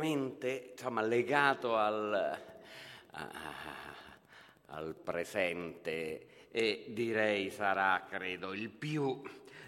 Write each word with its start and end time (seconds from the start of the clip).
Ovviamente 0.00 0.70
insomma, 0.72 1.02
legato 1.02 1.76
al, 1.76 2.38
a- 3.10 3.28
al 4.72 4.94
presente 4.94 6.48
e 6.50 6.86
direi 6.88 7.50
sarà, 7.50 8.06
credo, 8.08 8.54
il 8.54 8.70
più 8.70 9.20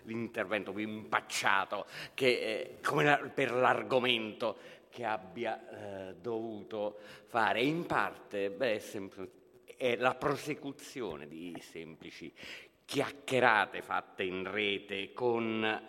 l'intervento 0.05 0.73
più 0.73 0.89
impacciato 0.89 1.87
che, 2.15 2.79
eh, 2.81 3.03
la- 3.03 3.19
per 3.33 3.53
l'argomento 3.53 4.57
che 4.89 5.05
abbia 5.05 6.09
eh, 6.09 6.15
dovuto 6.17 6.99
fare. 7.27 7.63
In 7.63 7.87
parte, 7.87 8.51
beh, 8.51 8.75
è 8.75 8.79
sempre- 8.79 9.29
è 9.77 9.97
la 9.97 10.15
prosecuzione 10.15 11.29
di 11.29 11.57
semplici 11.61 12.33
chiacchierate 12.85 13.81
fatte 13.81 14.23
in 14.25 14.51
rete 14.51 15.13
con, 15.13 15.81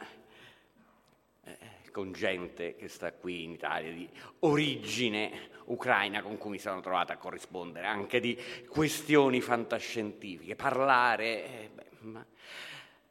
con 1.94 2.12
gente 2.12 2.76
che 2.76 2.90
sta 2.90 3.14
qui 3.14 3.44
in 3.44 3.52
Italia 3.52 3.92
di 3.92 4.09
origine 4.40 5.52
ucraina 5.66 6.24
con 6.24 6.38
cui 6.38 6.50
mi 6.50 6.59
sono 6.59 6.81
trovata 6.81 7.14
a 7.14 7.18
corrispondere 7.18 7.86
anche 7.86 8.20
di 8.20 8.38
questioni 8.68 9.40
fantascientifiche. 9.40 10.56
Parlare, 10.56 11.46
eh, 11.46 11.70
beh, 12.02 12.26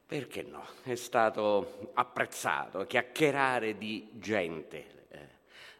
perché 0.04 0.42
no? 0.42 0.66
È 0.82 0.96
stato 0.96 1.92
apprezzato 1.94 2.84
chiacchierare 2.84 3.78
di 3.78 4.10
gente 4.14 5.06
eh, 5.08 5.28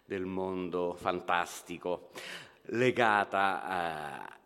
del 0.05 0.25
mondo 0.25 0.95
fantastico 0.95 2.11
legata 2.67 4.31
eh, 4.31 4.39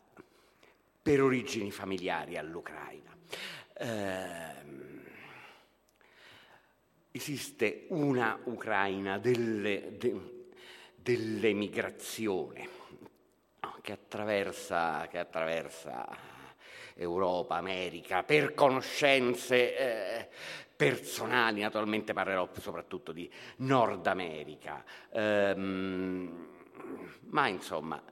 per 1.02 1.22
origini 1.22 1.70
familiari 1.70 2.38
all'Ucraina. 2.38 3.14
Ehm, 3.74 4.85
esiste 7.16 7.86
una 7.88 8.38
Ucraina 8.44 9.18
delle- 9.18 9.96
de- 9.96 10.44
dell'emigrazione 10.94 12.68
che 13.80 13.92
attraversa, 13.92 15.06
che 15.08 15.18
attraversa 15.18 16.06
Europa, 16.94 17.56
America, 17.56 18.22
per 18.24 18.52
conoscenze 18.54 19.76
eh, 19.76 20.28
personali, 20.74 21.60
naturalmente 21.60 22.12
parlerò 22.12 22.48
soprattutto 22.58 23.12
di 23.12 23.30
Nord 23.58 24.06
America, 24.06 24.84
Ehm, 25.10 26.48
ma 27.28 27.48
insomma 27.48 28.02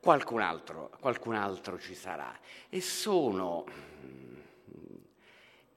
qualcun 0.00 0.40
altro, 0.40 0.90
qualcun 1.00 1.34
altro 1.34 1.78
ci 1.78 1.94
sarà. 1.94 2.36
E 2.68 2.80
sono 2.80 3.64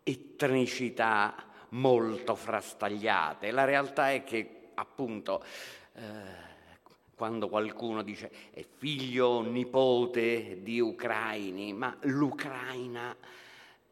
etnicità 0.04 1.51
molto 1.72 2.36
frastagliate. 2.36 3.52
La 3.52 3.66
realtà 3.66 4.12
è 4.12 4.24
che 4.24 4.72
appunto 4.76 5.44
eh, 5.94 6.50
quando 7.16 7.50
qualcuno 7.50 8.02
dice 8.02 8.32
è 8.52 8.66
figlio 8.78 9.28
o 9.28 9.42
nipote 9.42 10.62
di 10.62 10.80
ucraini, 10.80 11.74
ma 11.74 11.96
l'Ucraina 12.02 13.16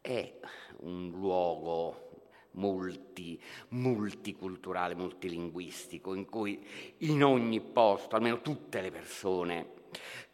è 0.00 0.32
un 0.78 1.10
luogo 1.10 2.08
multi, 2.52 3.40
multiculturale, 3.68 4.94
multilinguistico, 4.94 6.14
in 6.14 6.26
cui 6.26 6.64
in 6.98 7.22
ogni 7.22 7.60
posto, 7.60 8.16
almeno 8.16 8.40
tutte 8.40 8.80
le 8.80 8.90
persone 8.90 9.78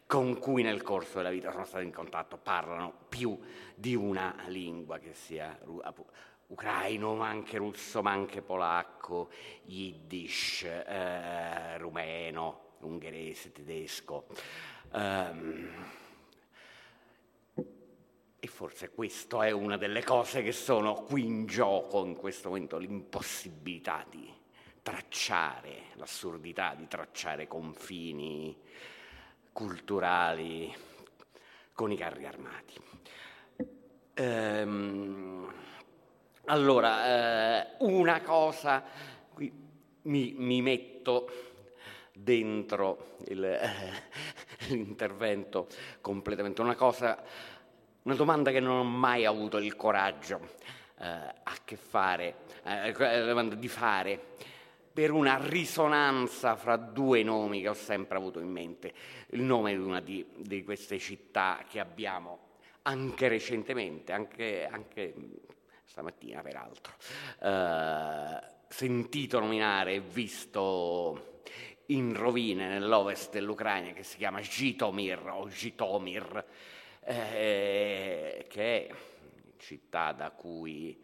con 0.07 0.39
cui 0.39 0.63
nel 0.63 0.81
corso 0.81 1.17
della 1.17 1.29
vita 1.29 1.51
sono 1.51 1.65
state 1.65 1.83
in 1.83 1.91
contatto 1.91 2.37
parlano 2.37 2.93
più 3.09 3.37
di 3.75 3.93
una 3.93 4.33
lingua, 4.47 4.99
che 4.99 5.13
sia 5.13 5.59
ucraino, 6.47 7.15
ma 7.15 7.27
anche 7.27 7.57
russo, 7.57 8.01
ma 8.01 8.11
anche 8.11 8.41
polacco, 8.41 9.29
yiddish, 9.65 10.63
eh, 10.63 11.77
rumeno, 11.77 12.75
ungherese, 12.79 13.51
tedesco. 13.51 14.27
Um, 14.91 15.69
e 18.39 18.47
forse 18.47 18.91
questa 18.91 19.45
è 19.45 19.51
una 19.51 19.77
delle 19.77 20.03
cose 20.03 20.41
che 20.41 20.51
sono 20.51 20.93
qui 20.93 21.25
in 21.25 21.45
gioco 21.47 22.05
in 22.05 22.15
questo 22.15 22.49
momento, 22.49 22.77
l'impossibilità 22.77 24.05
di 24.09 24.31
tracciare, 24.81 25.87
l'assurdità 25.95 26.73
di 26.75 26.87
tracciare 26.87 27.47
confini 27.47 28.55
culturali 29.51 30.73
con 31.73 31.91
i 31.91 31.97
carri 31.97 32.25
armati. 32.25 32.75
Ehm, 34.13 35.51
allora, 36.47 37.61
eh, 37.61 37.67
una 37.79 38.21
cosa, 38.21 38.83
qui 39.33 39.51
mi, 40.03 40.33
mi 40.37 40.61
metto 40.61 41.29
dentro 42.13 43.15
il, 43.27 43.43
eh, 43.43 43.69
l'intervento 44.69 45.67
completamente, 46.01 46.61
una 46.61 46.75
cosa, 46.75 47.21
una 48.03 48.15
domanda 48.15 48.51
che 48.51 48.59
non 48.59 48.77
ho 48.77 48.83
mai 48.83 49.25
avuto 49.25 49.57
il 49.57 49.75
coraggio 49.75 50.39
eh, 50.99 51.05
a 51.05 51.53
che 51.63 51.75
fare, 51.75 52.35
eh, 52.63 53.57
di 53.57 53.67
fare 53.67 54.19
per 54.93 55.11
una 55.11 55.37
risonanza 55.39 56.55
fra 56.55 56.75
due 56.75 57.23
nomi 57.23 57.61
che 57.61 57.69
ho 57.69 57.73
sempre 57.73 58.17
avuto 58.17 58.39
in 58.39 58.49
mente, 58.49 58.93
il 59.31 59.41
nome 59.41 59.73
di 59.73 59.79
una 59.79 59.99
di, 59.99 60.25
di 60.37 60.63
queste 60.63 60.97
città 60.97 61.63
che 61.67 61.79
abbiamo 61.79 62.39
anche 62.83 63.27
recentemente, 63.27 64.13
anche, 64.13 64.65
anche 64.65 65.13
stamattina 65.97 66.41
peraltro, 66.41 66.93
eh, 67.41 68.39
sentito 68.67 69.39
nominare 69.39 69.95
e 69.95 69.99
visto 69.99 71.41
in 71.87 72.13
rovine 72.15 72.67
nell'ovest 72.67 73.31
dell'Ucraina 73.31 73.93
che 73.93 74.03
si 74.03 74.17
chiama 74.17 74.39
Jitomir 74.39 75.27
o 75.27 75.47
Jitomir, 75.47 76.45
eh, 76.99 78.45
che 78.47 78.87
è 78.87 78.95
città 79.57 80.11
da 80.11 80.29
cui 80.29 81.03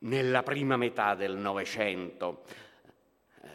nella 0.00 0.42
prima 0.42 0.76
metà 0.76 1.14
del 1.14 1.36
Novecento 1.36 2.42
eh, 3.42 3.48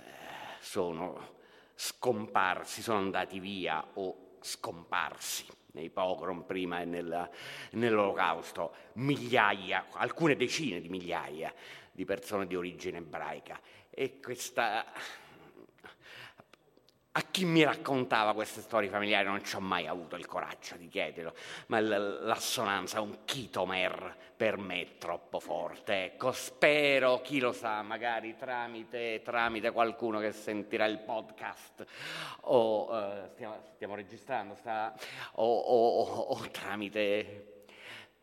sono 0.59 1.33
scomparsi, 1.75 2.81
sono 2.81 2.97
andati 2.97 3.39
via 3.39 3.85
o 3.93 4.37
scomparsi 4.39 5.45
nei 5.75 5.89
pogrom 5.89 6.43
prima 6.43 6.81
e 6.81 6.85
nella, 6.85 7.29
nell'olocausto, 7.71 8.73
migliaia, 8.93 9.87
alcune 9.91 10.35
decine 10.35 10.81
di 10.81 10.89
migliaia 10.89 11.53
di 11.91 12.05
persone 12.05 12.47
di 12.47 12.55
origine 12.55 12.97
ebraica. 12.97 13.59
E 13.89 14.19
questa 14.19 14.85
a 17.17 17.21
chi 17.31 17.45
mi 17.45 17.63
raccontava 17.63 18.33
queste 18.33 18.59
storie 18.59 18.89
familiari 18.89 19.27
non 19.27 19.41
ci 19.41 19.55
ho 19.55 19.61
mai 19.61 19.87
avuto 19.87 20.17
il 20.17 20.25
coraggio 20.25 20.75
di 20.75 20.89
chiederlo, 20.89 21.33
ma 21.67 21.79
l'assonanza, 21.79 22.99
un 22.99 23.19
chitomer 23.23 24.17
per 24.35 24.57
me 24.57 24.81
è 24.81 24.87
troppo 24.97 25.39
forte. 25.39 26.03
Ecco, 26.03 26.33
spero, 26.33 27.21
chi 27.21 27.39
lo 27.39 27.53
sa, 27.53 27.81
magari 27.83 28.35
tramite, 28.35 29.21
tramite 29.23 29.71
qualcuno 29.71 30.19
che 30.19 30.33
sentirà 30.33 30.83
il 30.85 30.99
podcast 30.99 31.85
o 32.41 32.91
uh, 32.91 33.29
stiamo, 33.29 33.61
stiamo, 33.75 33.95
registrando, 33.95 34.53
sta, 34.55 34.93
o, 35.35 35.57
o, 35.57 36.01
o, 36.01 36.49
tramite 36.51 37.53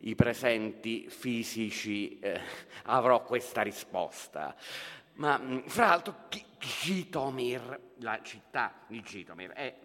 i 0.05 0.15
presenti 0.15 1.09
fisici 1.09 2.19
eh, 2.19 2.41
avrò 2.85 3.23
questa 3.23 3.62
risposta. 3.62 4.55
Ma 5.14 5.41
fra 5.67 5.87
l'altro 5.87 6.29
Gitomir, 6.59 7.81
la 7.99 8.20
città 8.23 8.73
di 8.87 9.03
Gitomir, 9.03 9.50
è 9.50 9.76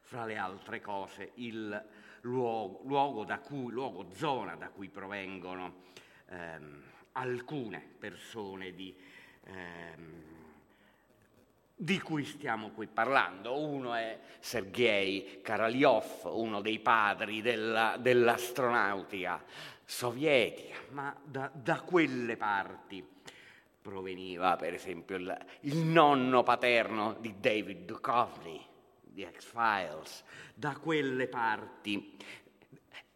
fra 0.00 0.24
le 0.24 0.36
altre 0.36 0.80
cose 0.80 1.32
il 1.34 1.84
luogo, 2.22 2.80
luogo, 2.84 3.24
da 3.24 3.38
cui, 3.38 3.72
luogo 3.72 4.08
zona 4.12 4.56
da 4.56 4.68
cui 4.68 4.88
provengono 4.88 5.82
ehm, 6.28 6.82
alcune 7.12 7.80
persone 7.98 8.72
di, 8.72 8.94
ehm, 9.44 10.22
di 11.76 12.00
cui 12.00 12.24
stiamo 12.24 12.70
qui 12.70 12.86
parlando. 12.86 13.58
Uno 13.58 13.94
è 13.94 14.18
Sergei 14.40 15.40
Karalyov, 15.42 16.24
uno 16.24 16.60
dei 16.60 16.80
padri 16.80 17.40
della, 17.42 17.96
dell'astronautica 17.98 19.42
sovietica, 19.84 20.76
ma 20.90 21.14
da, 21.22 21.50
da 21.52 21.80
quelle 21.80 22.36
parti 22.36 23.04
proveniva 23.80 24.56
per 24.56 24.74
esempio 24.74 25.16
il, 25.16 25.46
il 25.60 25.76
nonno 25.76 26.42
paterno 26.42 27.16
di 27.18 27.34
David 27.38 27.84
Duchovny 27.84 28.66
di 29.02 29.26
X-Files, 29.30 30.24
da 30.54 30.76
quelle 30.76 31.26
parti 31.26 32.16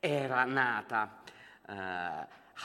era 0.01 0.45
nata 0.45 1.23
uh, 1.67 1.73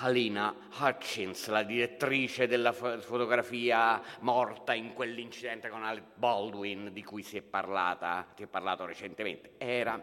Halina 0.02 0.54
Hutchins, 0.80 1.48
la 1.48 1.64
direttrice 1.64 2.48
della 2.48 2.72
fotografia 2.72 4.02
morta 4.20 4.74
in 4.74 4.94
quell'incidente 4.94 5.70
con 5.70 5.84
Alec 5.84 6.04
Baldwin 6.16 6.92
di 6.94 7.04
cui 7.04 7.24
si 7.24 7.38
è, 7.38 7.42
parlata, 7.42 8.28
si 8.36 8.44
è 8.44 8.48
parlato 8.48 8.86
recentemente. 8.86 9.54
Era, 9.58 10.02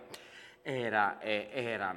era, 0.62 1.20
era, 1.20 1.94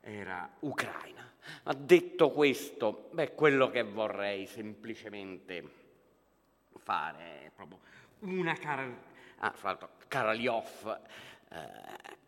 era 0.00 0.48
ucraina. 0.60 1.32
Ma 1.64 1.72
detto 1.72 2.30
questo, 2.30 3.08
beh, 3.12 3.34
quello 3.34 3.70
che 3.70 3.82
vorrei 3.82 4.46
semplicemente 4.46 5.78
fare 6.78 7.46
è 7.46 7.50
proprio 7.54 7.80
una 8.20 8.54
cara... 8.54 9.08
Ah, 9.42 9.52
fra 9.52 9.70
l'altro, 9.70 9.90
Karalyov 10.06 11.00
eh, 11.48 12.18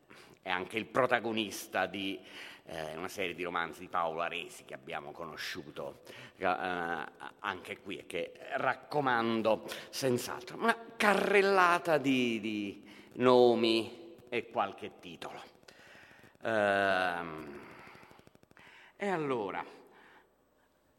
è 0.40 0.50
anche 0.50 0.78
il 0.78 0.86
protagonista 0.86 1.84
di 1.84 2.18
eh, 2.64 2.96
una 2.96 3.08
serie 3.08 3.34
di 3.34 3.42
romanzi 3.42 3.80
di 3.80 3.88
Paolo 3.88 4.20
Aresi 4.20 4.64
che 4.64 4.74
abbiamo 4.74 5.12
conosciuto 5.12 6.00
eh, 6.36 6.46
anche 6.46 7.78
qui 7.80 7.98
e 7.98 8.06
che 8.06 8.32
raccomando 8.54 9.68
senz'altro. 9.90 10.56
Una 10.56 10.76
carrellata 10.96 11.98
di, 11.98 12.40
di 12.40 12.88
nomi 13.14 14.14
e 14.28 14.48
qualche 14.48 14.92
titolo. 15.00 15.51
Ehm, 16.42 17.60
e 18.96 19.08
allora, 19.08 19.64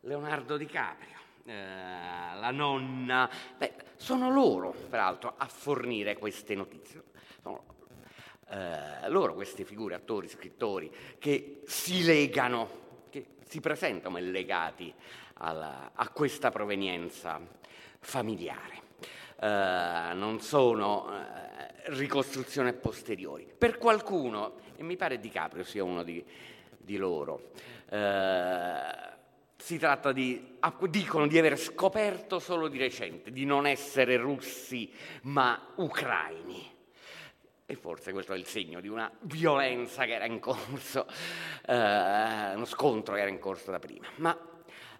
Leonardo 0.01 0.57
DiCaprio, 0.57 1.17
eh, 1.45 1.53
la 1.53 2.51
nonna, 2.51 3.29
beh, 3.57 3.73
sono 3.97 4.31
loro 4.31 4.71
peraltro 4.71 5.33
a 5.37 5.47
fornire 5.47 6.17
queste 6.17 6.55
notizie. 6.55 7.03
Sono 7.41 7.63
eh, 8.49 9.09
loro 9.09 9.33
queste 9.33 9.65
figure, 9.65 9.95
attori, 9.95 10.27
scrittori, 10.27 10.91
che 11.19 11.61
si 11.65 12.03
legano, 12.03 12.81
che 13.09 13.35
si 13.45 13.59
presentano 13.59 14.17
legati 14.19 14.93
alla, 15.35 15.91
a 15.93 16.09
questa 16.09 16.51
provenienza 16.51 17.39
familiare. 17.99 18.81
Eh, 19.39 20.13
non 20.13 20.39
sono 20.39 21.09
ricostruzioni 21.85 22.73
posteriori. 22.73 23.47
Per 23.57 23.77
qualcuno, 23.77 24.55
e 24.75 24.83
mi 24.83 24.95
pare 24.95 25.19
DiCaprio 25.19 25.63
sia 25.63 25.83
uno 25.83 26.03
di, 26.03 26.23
di 26.77 26.97
loro, 26.97 27.51
eh, 27.89 29.11
si 29.57 29.77
tratta 29.77 30.11
di, 30.11 30.57
dicono 30.89 31.27
di 31.27 31.37
aver 31.37 31.57
scoperto 31.57 32.39
solo 32.39 32.67
di 32.67 32.77
recente, 32.77 33.31
di 33.31 33.45
non 33.45 33.65
essere 33.65 34.17
russi 34.17 34.91
ma 35.23 35.69
ucraini. 35.75 36.71
E 37.65 37.75
forse 37.75 38.11
questo 38.11 38.33
è 38.33 38.37
il 38.37 38.45
segno 38.45 38.81
di 38.81 38.89
una 38.89 39.09
violenza 39.21 40.03
che 40.03 40.15
era 40.15 40.25
in 40.25 40.39
corso, 40.39 41.07
eh, 41.65 42.53
uno 42.53 42.65
scontro 42.65 43.15
che 43.15 43.21
era 43.21 43.29
in 43.29 43.39
corso 43.39 43.71
da 43.71 43.79
prima. 43.79 44.05
Ma 44.17 44.37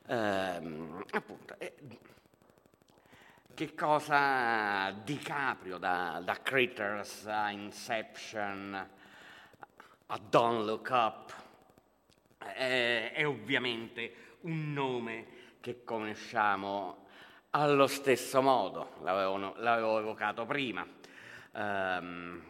ehm, 0.08 1.04
appunto, 1.12 1.56
eh, 1.58 1.74
che 3.66 3.76
cosa 3.76 4.92
Di 4.92 5.18
Caprio 5.20 5.78
da, 5.78 6.22
da 6.22 6.42
Critters 6.42 7.28
a 7.28 7.50
Inception 7.50 8.90
a 10.06 10.20
Don't 10.30 10.66
Look 10.66 10.90
Up 10.90 11.34
è, 12.40 13.14
è 13.14 13.26
ovviamente 13.26 14.36
un 14.42 14.74
nome 14.74 15.28
che 15.62 15.86
conosciamo 15.86 17.06
allo 17.52 17.88
stesso 17.88 18.42
modo, 18.42 18.96
l'avevo, 19.02 19.54
l'avevo 19.56 20.00
evocato 20.00 20.46
prima. 20.46 20.86
Um, 21.54 22.44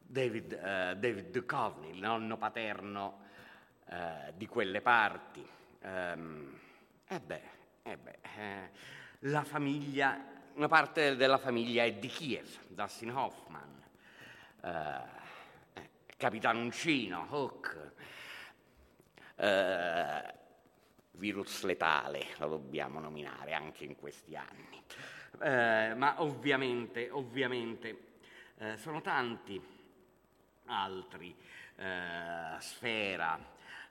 David, 0.00 0.52
uh, 0.52 0.98
David 0.98 1.30
Duchovny, 1.30 1.92
il 1.92 1.98
nonno 2.00 2.36
paterno 2.36 3.20
uh, 3.86 4.32
di 4.34 4.46
quelle 4.46 4.82
parti. 4.82 5.48
Um, 5.80 6.58
eh 7.06 7.20
beh, 7.20 7.42
eh 7.84 7.96
beh 7.96 8.18
eh, 8.20 8.70
la 9.26 9.44
famiglia, 9.44 10.31
una 10.54 10.68
parte 10.68 11.16
della 11.16 11.38
famiglia 11.38 11.84
è 11.84 11.92
di 11.94 12.08
Kiev, 12.08 12.48
Dustin 12.68 13.10
Hoffman, 13.10 13.82
eh, 14.62 14.70
eh 15.74 15.90
Capitano 16.16 16.60
Uncino, 16.60 17.26
Hook, 17.30 17.92
eh, 19.36 20.34
virus 21.12 21.62
letale, 21.62 22.26
lo 22.38 22.48
dobbiamo 22.48 23.00
nominare 23.00 23.52
anche 23.52 23.84
in 23.84 23.96
questi 23.96 24.36
anni. 24.36 24.82
Eh, 25.40 25.94
ma 25.94 26.22
ovviamente, 26.22 27.10
ovviamente 27.10 27.98
eh, 28.58 28.76
sono 28.76 29.00
tanti 29.00 29.60
altri, 30.66 31.34
eh, 31.76 32.60
Sfera, 32.60 33.38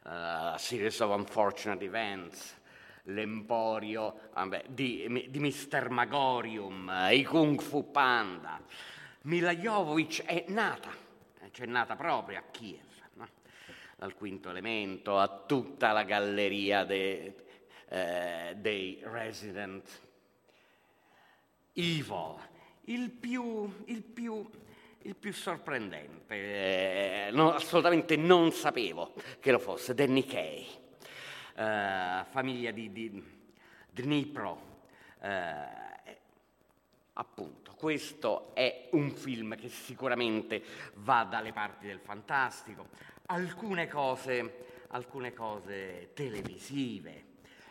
uh, 0.03 0.57
Series 0.57 0.99
of 0.99 1.15
Unfortunate 1.15 1.83
Events, 1.83 2.59
l'emporio 3.05 4.29
vabbè, 4.33 4.65
di, 4.67 5.27
di 5.29 5.39
Mr. 5.39 5.89
Magorium, 5.89 6.87
uh, 6.87 7.13
i 7.13 7.23
Kung 7.23 7.61
Fu 7.61 7.91
Panda. 7.91 8.61
Mila 9.23 9.53
Jovovich 9.53 10.23
è 10.23 10.45
nata, 10.47 10.89
cioè 11.51 11.65
è 11.65 11.69
nata 11.69 11.95
proprio 11.95 12.39
a 12.39 12.43
Kiev, 12.49 12.85
no? 13.13 13.27
dal 13.95 14.15
quinto 14.15 14.49
elemento 14.49 15.19
a 15.19 15.43
tutta 15.45 15.91
la 15.91 16.03
galleria 16.03 16.83
de, 16.83 17.35
eh, 17.87 18.55
dei 18.57 18.99
resident 19.03 19.87
evil, 21.73 22.35
il 22.85 23.11
più, 23.11 23.83
il 23.85 24.01
più 24.01 24.49
il 25.03 25.15
più 25.15 25.33
sorprendente, 25.33 26.35
eh, 27.27 27.31
no, 27.31 27.53
assolutamente 27.53 28.15
non 28.15 28.51
sapevo 28.51 29.13
che 29.39 29.51
lo 29.51 29.57
fosse, 29.57 29.95
Danny 29.95 30.25
Kay, 30.25 30.67
eh, 31.55 32.23
famiglia 32.29 32.71
di, 32.71 32.91
di 32.91 33.23
Dnipro. 33.89 34.69
Eh, 35.21 35.79
appunto, 37.13 37.73
questo 37.75 38.51
è 38.53 38.87
un 38.91 39.11
film 39.11 39.55
che 39.55 39.69
sicuramente 39.69 40.63
va 40.95 41.23
dalle 41.23 41.51
parti 41.51 41.87
del 41.87 41.99
fantastico, 41.99 42.87
alcune 43.27 43.87
cose, 43.87 44.65
alcune 44.89 45.33
cose 45.33 46.11
televisive, 46.13 47.25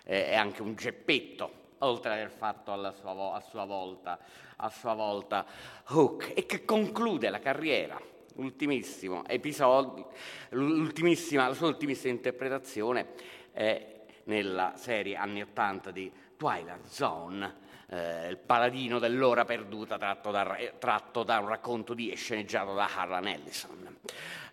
eh, 0.04 0.26
è 0.26 0.34
anche 0.34 0.62
un 0.62 0.74
geppetto 0.74 1.58
oltre 1.78 2.10
ad 2.10 2.18
aver 2.18 2.30
fatto 2.30 2.72
sua, 2.94 3.34
a, 3.34 3.40
sua 3.40 3.64
volta, 3.64 4.18
a 4.56 4.68
sua 4.68 4.94
volta 4.94 5.46
Hook, 5.88 6.32
e 6.34 6.44
che 6.46 6.64
conclude 6.64 7.30
la 7.30 7.38
carriera, 7.38 8.00
l'ultimissimo 8.34 9.26
episodio, 9.26 10.10
la 10.50 11.54
sua 11.54 11.68
ultimissima 11.68 12.12
interpretazione 12.12 13.38
è 13.52 13.98
nella 14.24 14.72
serie 14.76 15.16
anni 15.16 15.42
80 15.42 15.90
di 15.90 16.12
Twilight 16.36 16.86
Zone, 16.86 17.68
eh, 17.88 18.28
il 18.28 18.36
paladino 18.38 18.98
dell'ora 18.98 19.44
perduta 19.44 19.98
tratto 19.98 20.30
da, 20.30 20.56
tratto 20.78 21.22
da, 21.22 21.38
un 21.38 21.48
racconto 21.48 21.94
di 21.94 22.10
e 22.10 22.16
sceneggiato 22.16 22.74
da 22.74 22.88
Harlan 22.94 23.26
Ellison. 23.26 23.98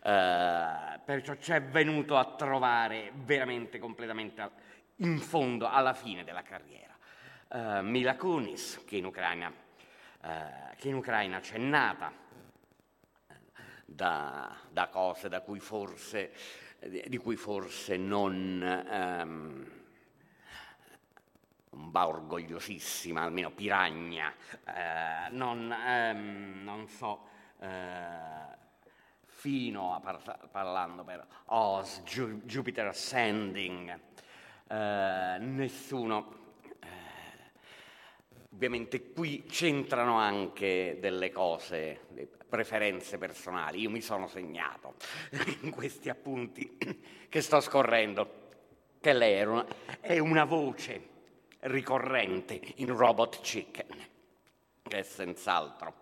Eh, 0.04 1.00
perciò 1.04 1.36
ci 1.36 1.52
è 1.52 1.62
venuto 1.62 2.18
a 2.18 2.26
trovare 2.26 3.12
veramente 3.14 3.80
completamente 3.80 4.50
in 4.98 5.20
fondo 5.20 5.70
alla 5.70 5.94
fine 5.94 6.24
della 6.24 6.42
carriera 6.42 6.88
uh, 7.50 7.82
Mila 7.82 8.16
Kunis, 8.16 8.84
che 8.86 8.98
in 8.98 9.06
Ucraina, 9.06 9.48
uh, 9.50 10.28
che 10.76 10.90
in 10.90 10.96
Ucraina 10.96 11.40
c'è 11.40 11.58
nata 11.58 12.12
eh, 13.28 13.34
da, 13.86 14.56
da, 14.70 14.88
cose 14.88 15.30
da 15.30 15.42
cui 15.42 15.60
forse, 15.60 16.32
di 16.80 17.18
cui 17.18 17.36
forse 17.36 17.98
non... 17.98 18.84
Um, 18.90 19.72
va 21.70 22.08
orgogliosissima, 22.08 23.22
almeno 23.22 23.52
Piragna, 23.52 24.34
eh, 24.66 25.30
non, 25.30 25.72
ehm, 25.72 26.64
non, 26.64 26.88
so, 26.88 27.28
eh, 27.60 28.56
fino 29.26 29.94
a 29.94 30.00
par- 30.00 30.48
parlando 30.50 31.04
per 31.04 31.26
Oz, 31.46 32.02
Ju- 32.02 32.42
Jupiter 32.46 32.88
Ascending, 32.88 34.00
eh, 34.70 35.38
nessuno 35.40 36.46
Ovviamente 38.58 39.12
qui 39.12 39.44
c'entrano 39.46 40.18
anche 40.18 40.98
delle 41.00 41.32
cose, 41.32 42.08
preferenze 42.48 43.18
personali. 43.18 43.82
Io 43.82 43.90
mi 43.90 44.02
sono 44.02 44.28
segnato 44.28 44.96
in 45.62 45.72
questi 45.72 46.10
appunti 46.10 46.78
che 47.30 47.42
sto 47.42 47.60
scorrendo. 47.60 48.46
Che 49.00 49.14
lei 49.14 49.34
è 49.36 49.44
una, 49.44 49.66
è 50.00 50.18
una 50.18 50.44
voce 50.44 51.16
ricorrente 51.62 52.60
in 52.76 52.96
Robot 52.96 53.42
Chicken, 53.42 54.08
che 54.82 54.98
è 55.00 55.04
senz'altro. 55.04 55.96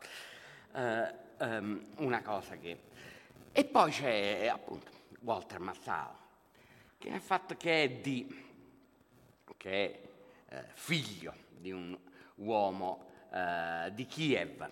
Uh, 0.71 1.43
um, 1.43 1.85
una 1.97 2.21
cosa 2.21 2.55
che... 2.57 2.79
E 3.51 3.65
poi 3.65 3.91
c'è 3.91 4.47
appunto 4.47 4.91
Walter 5.21 5.59
Massaro, 5.59 6.17
che 6.97 7.09
è, 7.09 7.19
fatto, 7.19 7.55
che 7.57 7.83
è, 7.83 7.89
di, 7.89 8.45
che 9.57 10.01
è 10.47 10.55
uh, 10.55 10.59
figlio 10.73 11.33
di 11.49 11.71
un 11.71 11.97
uomo 12.35 13.05
eh, 13.35 13.91
di 13.93 14.05
Kiev 14.05 14.69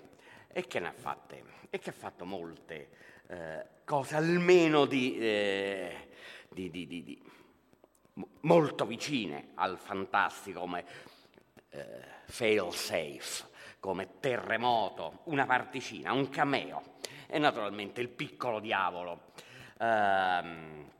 e 0.54 0.66
che 0.68 0.80
ne 0.80 0.88
ha 0.88 0.94
fatte, 0.94 1.44
e 1.70 1.80
che 1.80 1.90
ha 1.90 1.94
fatto 1.94 2.26
molte 2.26 2.90
eh, 3.28 3.66
cose, 3.84 4.16
almeno 4.16 4.86
di, 4.86 5.18
eh, 5.18 6.10
di, 6.50 6.70
di, 6.70 7.22
molto 8.42 8.86
vicine 8.86 9.50
al 9.56 9.78
fantastico 9.78 10.62
come 10.62 10.86
eh, 11.70 12.02
fail 12.26 12.72
safe, 12.72 13.50
come 13.80 14.20
terremoto, 14.20 15.22
una 15.26 15.46
particina, 15.46 16.14
un 16.14 16.30
cameo 16.30 16.94
e 17.28 17.40
naturalmente 17.40 18.00
il 18.00 18.10
piccolo 18.10 18.60
diavolo. 18.60 19.32
Ehm, 19.80 20.92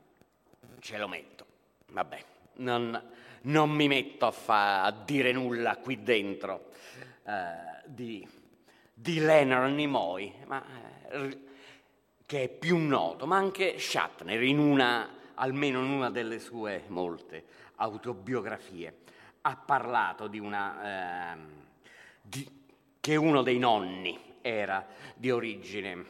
ce 0.80 0.98
lo 0.98 1.08
metto, 1.08 1.46
vabbè, 1.86 2.24
non, 2.56 3.10
non 3.42 3.70
mi 3.70 3.86
metto 3.88 4.26
a, 4.26 4.30
fa, 4.32 4.82
a 4.82 4.90
dire 4.90 5.32
nulla 5.32 5.76
qui 5.76 6.02
dentro 6.02 6.70
eh, 7.24 7.82
di, 7.86 8.26
di, 8.94 9.18
Leonard 9.18 9.74
Nimoy, 9.74 10.32
ma, 10.46 10.64
eh, 11.10 11.38
che 12.24 12.44
è 12.44 12.48
più 12.48 12.78
noto, 12.78 13.26
ma 13.26 13.36
anche 13.36 13.78
Shatner, 13.78 14.42
in 14.42 14.58
una, 14.58 15.10
almeno 15.34 15.80
in 15.84 15.90
una 15.90 16.10
delle 16.10 16.38
sue 16.38 16.84
molte 16.86 17.44
autobiografie, 17.76 18.98
ha 19.42 19.56
parlato 19.56 20.28
di 20.28 20.38
una... 20.38 21.34
Eh, 21.34 21.62
di, 22.22 22.62
che 23.04 23.16
uno 23.16 23.42
dei 23.42 23.58
nonni 23.58 24.18
era 24.40 24.86
di 25.14 25.30
origine 25.30 26.06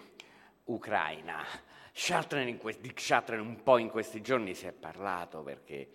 ucraina. 0.67 1.45
Di 1.91 2.93
Shatner 2.95 3.41
un 3.41 3.62
po' 3.64 3.79
in 3.79 3.88
questi 3.91 4.21
giorni 4.21 4.55
si 4.55 4.67
è 4.67 4.73
parlato 4.73 5.43
perché 5.43 5.88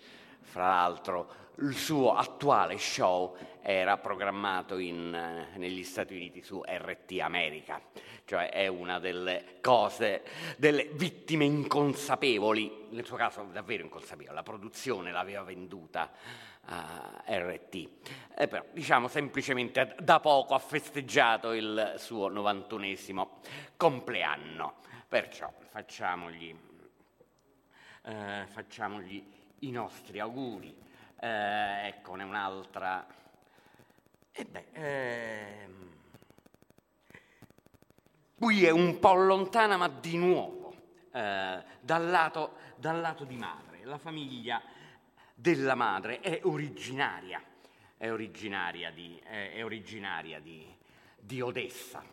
fra 0.49 0.67
l'altro 0.67 1.47
il 1.59 1.75
suo 1.75 2.15
attuale 2.15 2.77
show 2.77 3.35
era 3.61 3.97
programmato 3.97 4.77
in, 4.77 5.13
eh, 5.13 5.57
negli 5.57 5.83
Stati 5.83 6.15
Uniti 6.15 6.41
su 6.41 6.61
RT 6.65 7.19
America, 7.21 7.79
cioè 8.25 8.49
è 8.49 8.67
una 8.67 8.99
delle 8.99 9.57
cose, 9.61 10.23
delle 10.57 10.89
vittime 10.93 11.45
inconsapevoli, 11.45 12.87
nel 12.89 13.05
suo 13.05 13.17
caso 13.17 13.43
davvero 13.51 13.83
inconsapevole, 13.83 14.33
la 14.33 14.43
produzione 14.43 15.11
l'aveva 15.11 15.43
venduta 15.43 16.11
a 16.71 17.23
RT, 17.27 17.89
e 18.35 18.47
però 18.47 18.63
diciamo 18.71 19.07
semplicemente 19.07 19.95
da 19.99 20.19
poco 20.19 20.53
ha 20.53 20.59
festeggiato 20.59 21.51
il 21.51 21.95
suo 21.97 22.31
91esimo 22.31 23.27
compleanno, 23.75 24.75
perciò 25.07 25.51
facciamogli, 25.69 26.55
eh, 28.05 28.45
facciamogli 28.47 29.37
i 29.59 29.71
nostri 29.71 30.19
auguri. 30.19 30.75
Eh, 31.19 31.87
eccone 31.87 32.23
un'altra. 32.23 33.05
E 34.31 34.45
beh, 34.45 34.65
ehm, 34.71 35.89
qui 38.35 38.63
è 38.63 38.69
un 38.69 38.99
po' 38.99 39.15
lontana, 39.15 39.75
ma 39.75 39.89
di 39.89 40.17
nuovo, 40.17 40.73
eh, 41.11 41.63
dal, 41.81 42.07
lato, 42.07 42.55
dal 42.75 42.99
lato 43.01 43.25
di 43.25 43.35
madre. 43.35 43.83
La 43.83 43.97
famiglia 43.97 44.61
della 45.35 45.75
madre 45.75 46.19
è 46.19 46.39
originaria, 46.43 47.43
è 47.97 48.09
originaria 48.09 48.91
di, 48.91 49.19
è, 49.23 49.63
originaria 49.63 50.39
di, 50.39 50.65
di 51.17 51.41
Odessa. 51.41 52.03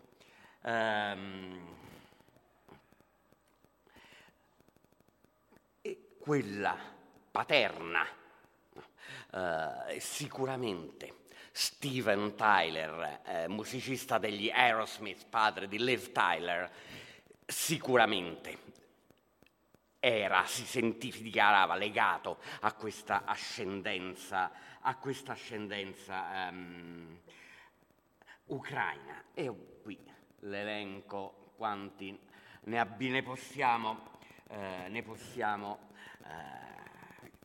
Um, 0.63 1.75
e 5.81 6.09
quella 6.19 6.96
paterna. 7.37 8.07
Uh, 9.31 9.99
sicuramente 9.99 11.25
Steven 11.53 12.35
Tyler, 12.35 13.21
eh, 13.25 13.49
musicista 13.49 14.17
degli 14.17 14.49
Aerosmith, 14.49 15.27
padre 15.29 15.69
di 15.69 15.83
Liv 15.83 16.13
Tyler, 16.13 16.71
sicuramente 17.45 18.59
era, 19.99 20.45
si 20.47 20.65
si 20.65 21.23
dichiarava 21.23 21.75
legato 21.75 22.39
a 22.61 22.73
questa 22.73 23.25
ascendenza, 23.25 24.51
a 24.81 24.97
questa 24.97 25.33
ascendenza 25.33 26.49
um, 26.51 27.19
ucraina. 28.47 29.25
E 29.35 29.53
qui 29.83 29.99
l'elenco, 30.41 31.53
quanti 31.57 32.19
ne, 32.65 32.79
abbi, 32.79 33.09
ne 33.09 33.23
possiamo, 33.23 34.19
eh, 34.49 34.89
ne 34.89 35.03
possiamo 35.03 35.89
eh, 36.23 36.76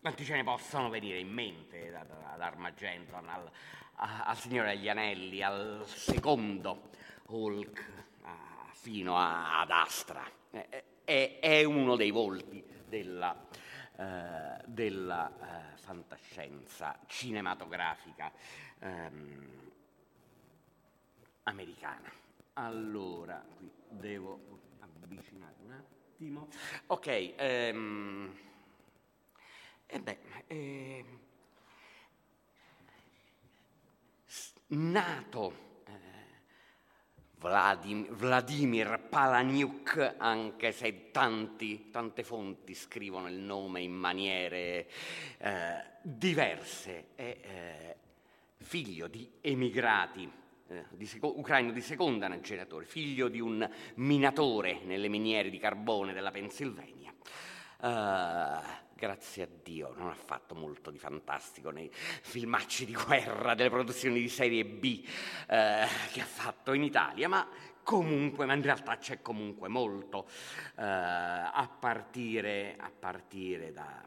quanti 0.02 0.26
ce 0.26 0.36
ne 0.36 0.44
possono 0.44 0.90
venire 0.90 1.20
in 1.20 1.30
mente 1.30 1.96
ad 1.96 2.42
Armageddon, 2.42 3.30
al, 3.30 3.52
al 3.96 4.38
Signore 4.38 4.76
degli 4.76 4.90
Anelli, 4.90 5.44
al 5.44 5.84
secondo 5.86 6.90
Hulk, 7.28 8.02
fino 8.82 9.16
a, 9.16 9.60
ad 9.60 9.70
Astra. 9.70 10.24
È, 10.50 11.40
è, 11.40 11.64
uno 11.64 11.96
dei 11.96 12.10
volti 12.10 12.64
della, 12.88 13.48
eh, 13.96 14.62
della 14.66 15.30
eh, 15.30 15.78
fantascienza 15.78 16.98
cinematografica 17.06 18.32
ehm, 18.80 19.72
americana. 21.44 22.12
Allora, 22.54 23.44
qui 23.56 23.72
devo 23.88 24.62
avvicinare 24.80 25.56
un 25.64 25.72
attimo. 25.74 26.48
Ok, 26.88 27.34
ehm, 27.38 28.36
e 29.92 30.00
beh, 30.00 30.18
eh, 30.48 31.06
nato 34.68 35.70
Vladimir, 37.42 38.12
Vladimir 38.12 39.00
Palaniuk, 39.10 40.16
anche 40.18 40.72
se 40.72 41.10
tanti, 41.10 41.90
tante 41.90 42.24
fonti 42.24 42.76
scrivono 42.76 43.28
il 43.28 43.40
nome 43.40 43.82
in 43.82 43.94
maniere 43.94 44.88
eh, 45.40 45.84
diverse, 46.04 47.08
è 47.16 47.38
eh, 47.42 47.96
figlio 48.58 49.08
di 49.08 49.28
emigrati 49.42 50.32
eh, 50.68 50.86
di 50.92 51.08
seco- 51.08 51.36
ucraino 51.40 51.72
di 51.72 51.82
seconda 51.82 52.28
generazione, 52.40 52.86
figlio 52.86 53.28
di 53.28 53.40
un 53.40 53.68
minatore 53.96 54.82
nelle 54.84 55.08
miniere 55.08 55.50
di 55.50 55.58
carbone 55.58 56.14
della 56.14 56.30
Pennsylvania. 56.30 57.12
Uh, 57.84 58.62
grazie 59.02 59.44
a 59.46 59.48
Dio, 59.64 59.96
non 59.98 60.10
ha 60.10 60.14
fatto 60.14 60.54
molto 60.54 60.92
di 60.92 61.00
fantastico 61.00 61.72
nei 61.72 61.90
filmacci 61.92 62.86
di 62.86 62.94
guerra, 62.94 63.56
delle 63.56 63.72
produzioni 63.72 64.22
di 64.22 64.30
serie 64.30 64.64
B 64.64 65.04
eh, 65.48 65.88
che 66.12 66.22
ha 66.22 66.26
fatto 66.26 66.72
in 66.74 66.84
Italia, 66.84 67.28
ma 67.28 67.48
comunque, 67.82 68.46
ma 68.46 68.54
in 68.54 68.62
realtà 68.62 68.98
c'è 68.98 69.24
comunque 69.24 69.70
molto 69.70 70.28
eh, 70.76 70.84
a, 70.84 71.68
partire, 71.80 72.76
a 72.78 72.92
partire 72.98 73.74
da... 73.74 74.04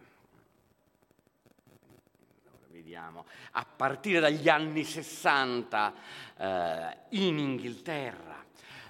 Vediamo, 2.70 3.24
a 3.52 3.64
partire 3.64 4.20
dagli 4.20 4.48
anni 4.48 4.84
60 4.84 5.94
eh, 6.36 6.96
in 7.10 7.38
Inghilterra 7.38 8.33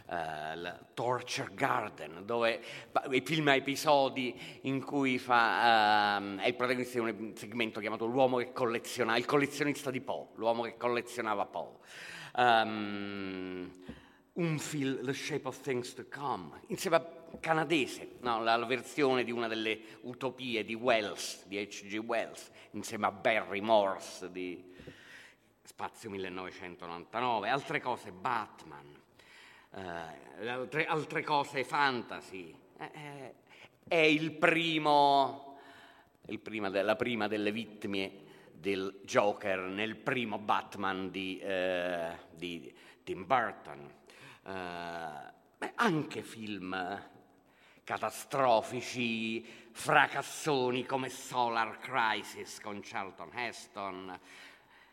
uh, 0.07 0.85
Torture 0.95 1.51
Garden, 1.55 2.23
dove 2.25 2.61
i 3.11 3.21
film 3.21 3.49
a 3.49 3.55
episodi 3.55 4.39
in 4.63 4.83
cui 4.83 5.19
fa, 5.19 6.19
uh, 6.19 6.37
è 6.37 6.47
il 6.47 6.55
protagonista 6.55 7.01
di 7.03 7.11
un 7.11 7.37
segmento 7.37 7.81
chiamato 7.81 8.07
L'uomo 8.07 8.39
che 8.39 8.53
collezionava, 8.53 9.19
il 9.19 9.25
collezionista 9.25 9.91
di 9.91 10.01
Poe, 10.01 10.29
l'uomo 10.35 10.63
che 10.63 10.77
collezionava 10.77 11.47
Poe. 11.47 11.73
Um, 12.37 13.71
un 14.35 14.59
film, 14.59 15.05
The 15.05 15.13
Shape 15.13 15.47
of 15.47 15.61
Things 15.61 15.95
to 15.95 16.07
Come, 16.09 16.61
insieme 16.69 16.97
a 16.97 17.07
canadese, 17.39 18.17
no, 18.21 18.43
la, 18.43 18.57
la, 18.57 18.67
versione 18.67 19.23
di 19.23 19.31
una 19.31 19.47
delle 19.47 19.79
utopie 20.03 20.65
di 20.65 20.75
Wells, 20.75 21.45
di 21.47 21.59
H.G. 21.59 21.99
Wells, 22.05 22.51
insieme 22.73 23.07
a 23.07 23.13
Barry 23.13 23.61
Morse 23.61 24.31
di 24.33 24.73
Spazio 25.63 26.11
1999, 26.11 27.49
altre 27.49 27.81
cose, 27.81 28.11
Batman, 28.11 29.03
eh, 29.77 30.49
altre, 30.49 30.87
altre, 30.87 31.23
cose 31.23 31.65
fantasy. 31.65 32.55
Eh, 32.79 32.91
eh, 32.93 33.35
è 33.87 33.97
il 33.97 34.33
primo, 34.33 35.59
il 36.27 36.39
prima 36.39 36.71
de, 36.71 36.83
la 36.83 36.97
prima 36.97 37.29
delle 37.29 37.53
vittime 37.53 38.23
del 38.53 39.01
Joker 39.05 39.61
nel 39.61 39.97
primo 39.97 40.39
Batman 40.39 41.11
di, 41.11 41.39
eh, 41.39 42.17
di 42.31 42.73
Tim 43.03 43.27
Burton. 43.27 43.93
Beh, 44.43 45.73
anche 45.75 46.23
film 46.23 47.13
catastrofici, 47.83 49.45
fracassoni 49.71 50.87
come 50.87 51.09
Solar 51.09 51.79
Crisis 51.79 52.61
con 52.61 52.81
Charlton 52.83 53.31
Heston, 53.35 54.21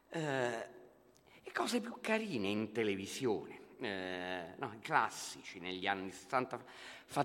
eh, 0.09 0.67
e 1.43 1.51
cose 1.51 1.79
più 1.79 1.97
carine 2.01 2.47
in 2.47 2.71
televisione 2.71 3.60
eh, 3.81 4.53
no, 4.57 4.77
classici 4.81 5.59
negli 5.59 5.87
anni 5.87 6.11
60, 6.11 6.63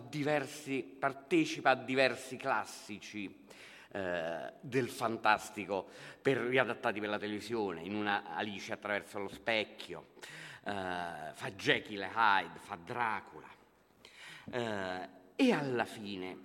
diversi, 0.08 0.82
partecipa 0.82 1.70
a 1.70 1.74
diversi 1.74 2.36
classici 2.36 3.44
eh, 3.92 4.52
del 4.60 4.88
fantastico 4.88 5.86
per, 6.20 6.38
riadattati 6.38 6.98
per 6.98 7.10
la 7.10 7.18
televisione, 7.18 7.82
in 7.82 7.94
una 7.94 8.34
Alice 8.34 8.72
attraverso 8.72 9.18
lo 9.18 9.28
specchio, 9.28 10.08
eh, 10.64 11.30
fa 11.32 11.50
Jekyll 11.54 12.02
e 12.02 12.10
Hyde, 12.14 12.58
fa 12.58 12.76
Dracula 12.76 13.48
eh, 14.50 15.08
e 15.36 15.52
alla 15.52 15.84
fine 15.84 16.38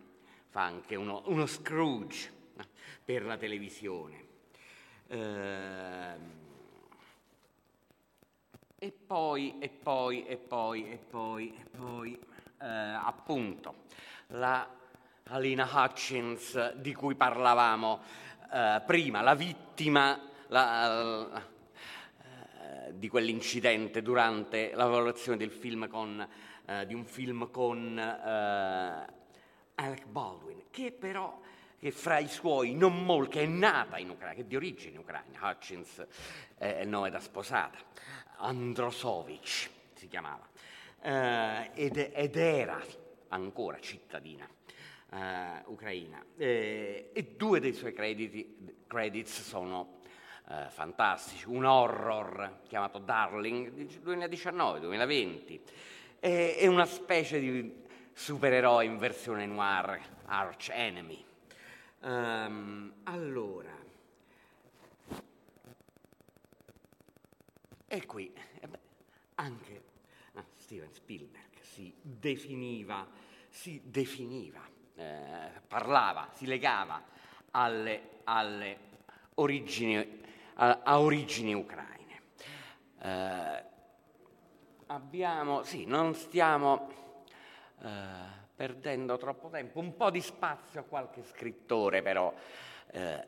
fa 0.49 0.63
anche 0.63 0.95
uno, 0.95 1.23
uno 1.27 1.45
Scrooge 1.45 2.31
per 3.03 3.23
la 3.23 3.37
televisione. 3.37 4.29
E 8.83 8.91
poi, 8.91 9.59
e 9.59 9.69
poi, 9.69 10.25
e 10.25 10.37
poi, 10.37 10.89
e 10.89 10.97
poi, 10.97 11.55
e 11.55 11.77
poi, 11.77 12.19
eh, 12.59 12.65
appunto, 12.65 13.83
la 14.29 14.67
Alina 15.25 15.69
Hutchins 15.71 16.73
di 16.77 16.91
cui 16.91 17.13
parlavamo 17.13 18.01
eh, 18.51 18.81
prima, 18.83 19.21
la 19.21 19.35
vittima 19.35 20.19
la, 20.47 21.29
eh, 22.23 22.93
di 22.97 23.07
quell'incidente 23.07 24.01
durante 24.01 24.71
la 24.73 24.87
valutazione 24.87 25.37
del 25.37 25.51
film 25.51 25.87
con, 25.87 26.27
eh, 26.65 26.87
di 26.87 26.95
un 26.95 27.05
film 27.05 27.51
con 27.51 27.99
eh, 27.99 29.13
Alec 29.75 30.07
Baldwin, 30.07 30.63
che 30.71 30.91
però 30.91 31.39
che 31.81 31.89
fra 31.89 32.19
i 32.19 32.27
suoi 32.27 32.75
non 32.75 33.03
molti, 33.03 33.39
che 33.39 33.43
è 33.43 33.47
nata 33.47 33.97
in 33.97 34.11
Ucraina, 34.11 34.35
che 34.35 34.41
è 34.41 34.43
di 34.43 34.55
origine 34.55 34.99
ucraina, 34.99 35.39
Hutchins 35.41 36.05
è 36.55 36.81
il 36.81 36.87
nome 36.87 37.09
da 37.09 37.19
sposata, 37.19 37.79
Androsovic 38.41 39.69
si 39.93 40.07
chiamava, 40.07 40.47
eh, 41.01 41.71
ed, 41.73 42.11
ed, 42.13 42.35
era 42.35 42.81
ancora 43.29 43.79
cittadina 43.79 44.47
eh, 45.11 45.61
ucraina. 45.65 46.23
Eh, 46.37 47.11
e 47.13 47.23
due 47.37 47.59
dei 47.59 47.73
suoi 47.73 47.93
crediti, 47.93 48.75
credits 48.87 49.41
sono 49.41 49.99
eh, 50.49 50.69
fantastici. 50.69 51.47
Un 51.47 51.65
horror 51.65 52.61
chiamato 52.67 52.97
Darling 52.97 53.71
2019-2020 54.03 55.59
e 56.19 56.67
una 56.67 56.85
specie 56.85 57.39
di 57.39 57.83
supereroe 58.13 58.85
in 58.85 58.97
versione 58.97 59.45
noir, 59.45 59.99
Arch 60.25 60.69
Enemy. 60.71 61.25
Um, 62.01 62.93
allora, 63.03 63.80
E 67.93 68.05
qui 68.05 68.33
eh 68.61 68.69
anche 69.35 69.83
ah, 70.35 70.45
Steven 70.55 70.93
Spielberg 70.93 71.59
si 71.59 71.93
definiva, 72.01 73.05
si 73.49 73.81
definiva 73.83 74.61
eh, 74.95 75.61
parlava, 75.67 76.29
si 76.31 76.45
legava 76.45 77.03
alle, 77.51 78.19
alle 78.23 78.77
origini, 79.35 80.21
a, 80.53 80.79
a, 80.83 81.01
origini 81.01 81.53
ucraine. 81.53 82.21
Eh, 83.01 83.63
abbiamo, 84.85 85.63
sì, 85.63 85.83
non 85.85 86.13
stiamo 86.13 86.87
eh, 87.81 87.89
perdendo 88.55 89.17
troppo 89.17 89.49
tempo, 89.49 89.79
un 89.79 89.97
po' 89.97 90.09
di 90.09 90.21
spazio 90.21 90.79
a 90.79 90.83
qualche 90.83 91.23
scrittore 91.23 92.01
però 92.01 92.33
eh, 92.91 93.27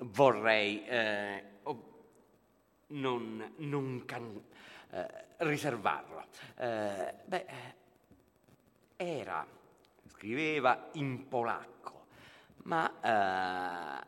vorrei 0.00 0.84
eh, 0.84 1.56
non, 2.88 3.54
non 3.56 4.02
can, 4.04 4.42
eh, 4.90 5.24
riservarlo. 5.38 6.26
Eh, 6.56 7.14
beh, 7.24 7.46
era, 8.96 9.46
scriveva 10.06 10.88
in 10.92 11.28
polacco, 11.28 12.06
ma 12.64 12.90
eh, 13.00 14.06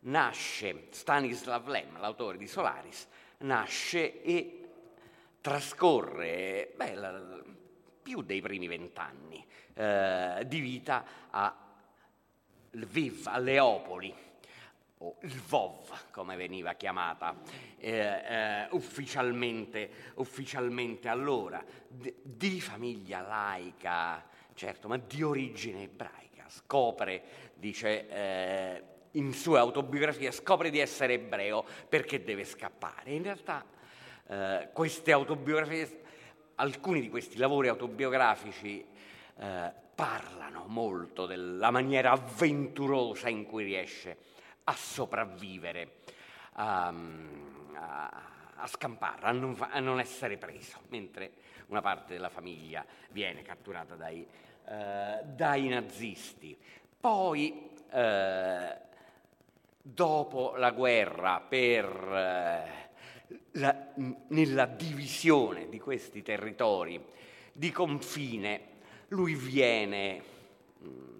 nasce, 0.00 0.86
Stanislav 0.90 1.66
Lem, 1.68 1.98
l'autore 1.98 2.36
di 2.36 2.46
Solaris, 2.46 3.06
nasce 3.38 4.22
e 4.22 4.68
trascorre 5.40 6.72
beh, 6.76 6.94
la, 6.94 7.42
più 8.02 8.22
dei 8.22 8.40
primi 8.40 8.66
vent'anni 8.66 9.46
eh, 9.74 10.44
di 10.46 10.60
vita 10.60 11.04
a 11.30 11.54
Lviv, 12.72 13.26
a 13.26 13.38
Leopoli, 13.38 14.14
o 14.98 15.16
Lvov 15.20 16.10
come 16.10 16.36
veniva 16.36 16.74
chiamata 16.74 17.36
eh, 17.78 17.90
eh, 17.90 18.68
ufficialmente, 18.70 19.90
ufficialmente, 20.14 21.08
allora, 21.08 21.64
di, 21.86 22.12
di 22.22 22.60
famiglia 22.60 23.20
laica, 23.20 24.24
certo, 24.54 24.88
ma 24.88 24.96
di 24.96 25.22
origine 25.22 25.84
ebraica. 25.84 26.46
Scopre, 26.48 27.22
dice 27.54 28.08
eh, 28.08 28.82
in 29.12 29.32
sue 29.32 29.58
autobiografie, 29.58 30.32
scopre 30.32 30.70
di 30.70 30.78
essere 30.78 31.14
ebreo 31.14 31.64
perché 31.88 32.24
deve 32.24 32.44
scappare. 32.44 33.12
In 33.12 33.22
realtà 33.22 33.64
eh, 34.26 34.70
queste 34.72 35.12
autobiografie, 35.12 36.02
alcuni 36.56 37.00
di 37.00 37.08
questi 37.08 37.36
lavori 37.36 37.68
autobiografici 37.68 38.84
eh, 39.36 39.72
parlano 39.94 40.64
molto 40.66 41.26
della 41.26 41.70
maniera 41.70 42.10
avventurosa 42.10 43.28
in 43.28 43.44
cui 43.44 43.64
riesce 43.64 44.10
a 44.10 44.16
sopravvivere, 44.72 46.00
a, 46.52 46.92
a, 47.74 48.22
a 48.56 48.66
scampare, 48.66 49.26
a 49.26 49.32
non, 49.32 49.56
a 49.58 49.80
non, 49.80 50.00
essere 50.00 50.36
preso, 50.36 50.78
mentre 50.88 51.32
una 51.66 51.80
parte 51.80 52.14
della 52.14 52.28
famiglia 52.28 52.84
viene 53.10 53.42
catturata 53.42 53.94
dai, 53.94 54.26
eh, 54.68 55.20
dai 55.24 55.68
nazisti. 55.68 56.56
Poi, 57.00 57.70
eh, 57.90 58.76
dopo 59.80 60.54
la 60.56 60.70
guerra, 60.72 61.40
per, 61.40 61.86
eh, 61.86 62.88
la, 63.52 63.86
nella 64.28 64.66
divisione 64.66 65.68
di 65.68 65.78
questi 65.78 66.22
territori 66.22 67.02
di 67.52 67.70
confine, 67.70 68.76
lui 69.08 69.34
viene 69.34 70.22
mh, 70.78 71.17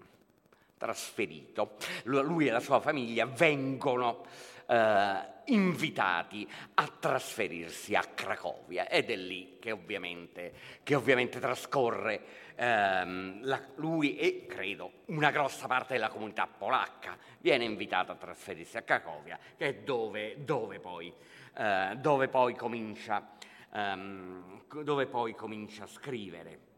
trasferito, 0.79 1.75
lui 2.05 2.47
e 2.47 2.51
la 2.51 2.61
sua 2.61 2.79
famiglia 2.79 3.25
vengono 3.25 4.23
eh, 4.65 5.37
invitati 5.45 6.47
a 6.75 6.87
trasferirsi 6.87 7.95
a 7.95 8.03
Cracovia 8.03 8.87
ed 8.87 9.09
è 9.09 9.15
lì 9.15 9.57
che 9.59 9.71
ovviamente, 9.71 10.53
che 10.83 10.95
ovviamente 10.95 11.39
trascorre 11.39 12.21
ehm, 12.55 13.39
la, 13.43 13.61
lui 13.75 14.15
e 14.15 14.45
credo 14.47 14.91
una 15.05 15.31
grossa 15.31 15.67
parte 15.67 15.93
della 15.93 16.09
comunità 16.09 16.47
polacca 16.47 17.17
viene 17.39 17.65
invitata 17.65 18.13
a 18.13 18.15
trasferirsi 18.15 18.77
a 18.77 18.83
Cracovia 18.83 19.37
che 19.57 19.65
è 19.67 19.75
dove, 19.75 20.43
dove, 20.43 20.79
poi, 20.79 21.13
eh, 21.57 21.97
dove 21.97 22.27
poi, 22.27 22.55
comincia, 22.55 23.31
ehm, 23.73 24.63
dove 24.83 25.07
poi 25.07 25.33
comincia 25.33 25.83
a 25.83 25.87
scrivere. 25.87 26.68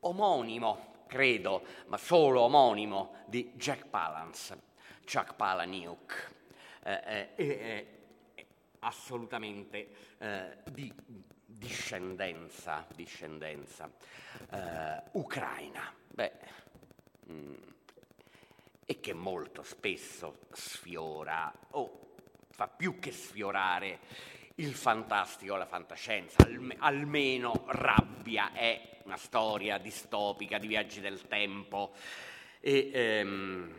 Omonimo, 0.00 1.04
credo, 1.06 1.64
ma 1.86 1.96
solo 1.96 2.42
omonimo 2.42 3.16
di 3.26 3.52
Jack 3.54 3.86
Palance, 3.86 4.58
Chuck 5.04 5.34
Palahniuk, 5.34 6.30
eh, 6.84 7.28
eh, 7.34 7.34
eh, 7.36 7.86
assolutamente 8.80 10.16
eh, 10.18 10.56
di 10.70 10.92
discendenza, 11.44 12.86
discendenza 12.94 13.90
eh, 14.50 15.02
ucraina. 15.12 15.92
Beh, 16.06 16.32
mh, 17.26 17.32
mm, 17.32 17.54
e 18.86 18.98
che 18.98 19.12
molto 19.12 19.62
spesso 19.62 20.38
sfiora 20.52 21.52
o 21.70 22.14
fa 22.50 22.66
più 22.66 22.98
che 22.98 23.12
sfiorare 23.12 24.00
il 24.56 24.74
fantastico, 24.74 25.54
la 25.54 25.66
fantascienza, 25.66 26.42
Alme- 26.42 26.76
almeno 26.78 27.66
Rabbia 28.30 28.52
è 28.52 28.80
una 29.04 29.16
storia 29.16 29.78
distopica 29.78 30.58
di 30.58 30.68
viaggi 30.68 31.00
del 31.00 31.26
tempo 31.26 31.90
e, 32.60 32.90
ehm, 32.92 33.74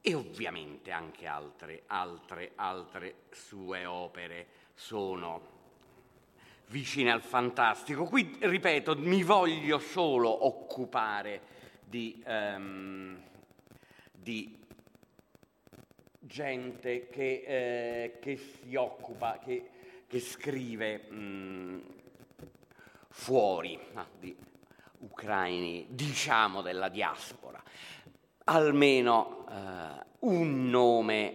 e 0.00 0.14
ovviamente 0.14 0.90
anche 0.90 1.26
altre, 1.26 1.82
altre, 1.86 2.52
altre 2.54 3.14
sue 3.30 3.84
opere 3.84 4.46
sono 4.72 5.56
vicine 6.68 7.12
al 7.12 7.20
fantastico. 7.20 8.04
Qui, 8.04 8.38
ripeto, 8.40 8.96
mi 8.96 9.22
voglio 9.22 9.78
solo 9.78 10.46
occupare 10.46 11.42
di, 11.84 12.22
um, 12.26 13.22
di 14.12 14.58
gente 16.20 17.08
che, 17.10 17.42
eh, 17.46 18.18
che, 18.18 18.36
si 18.38 18.74
occupa, 18.76 19.38
che, 19.44 19.68
che 20.06 20.20
scrive 20.20 21.06
mm, 21.12 21.80
fuori 23.18 23.76
ah, 23.94 24.06
di 24.16 24.34
ucraini, 25.00 25.86
diciamo 25.90 26.62
della 26.62 26.88
diaspora, 26.88 27.60
almeno 28.44 29.44
eh, 29.50 30.06
un 30.20 30.70
nome 30.70 31.34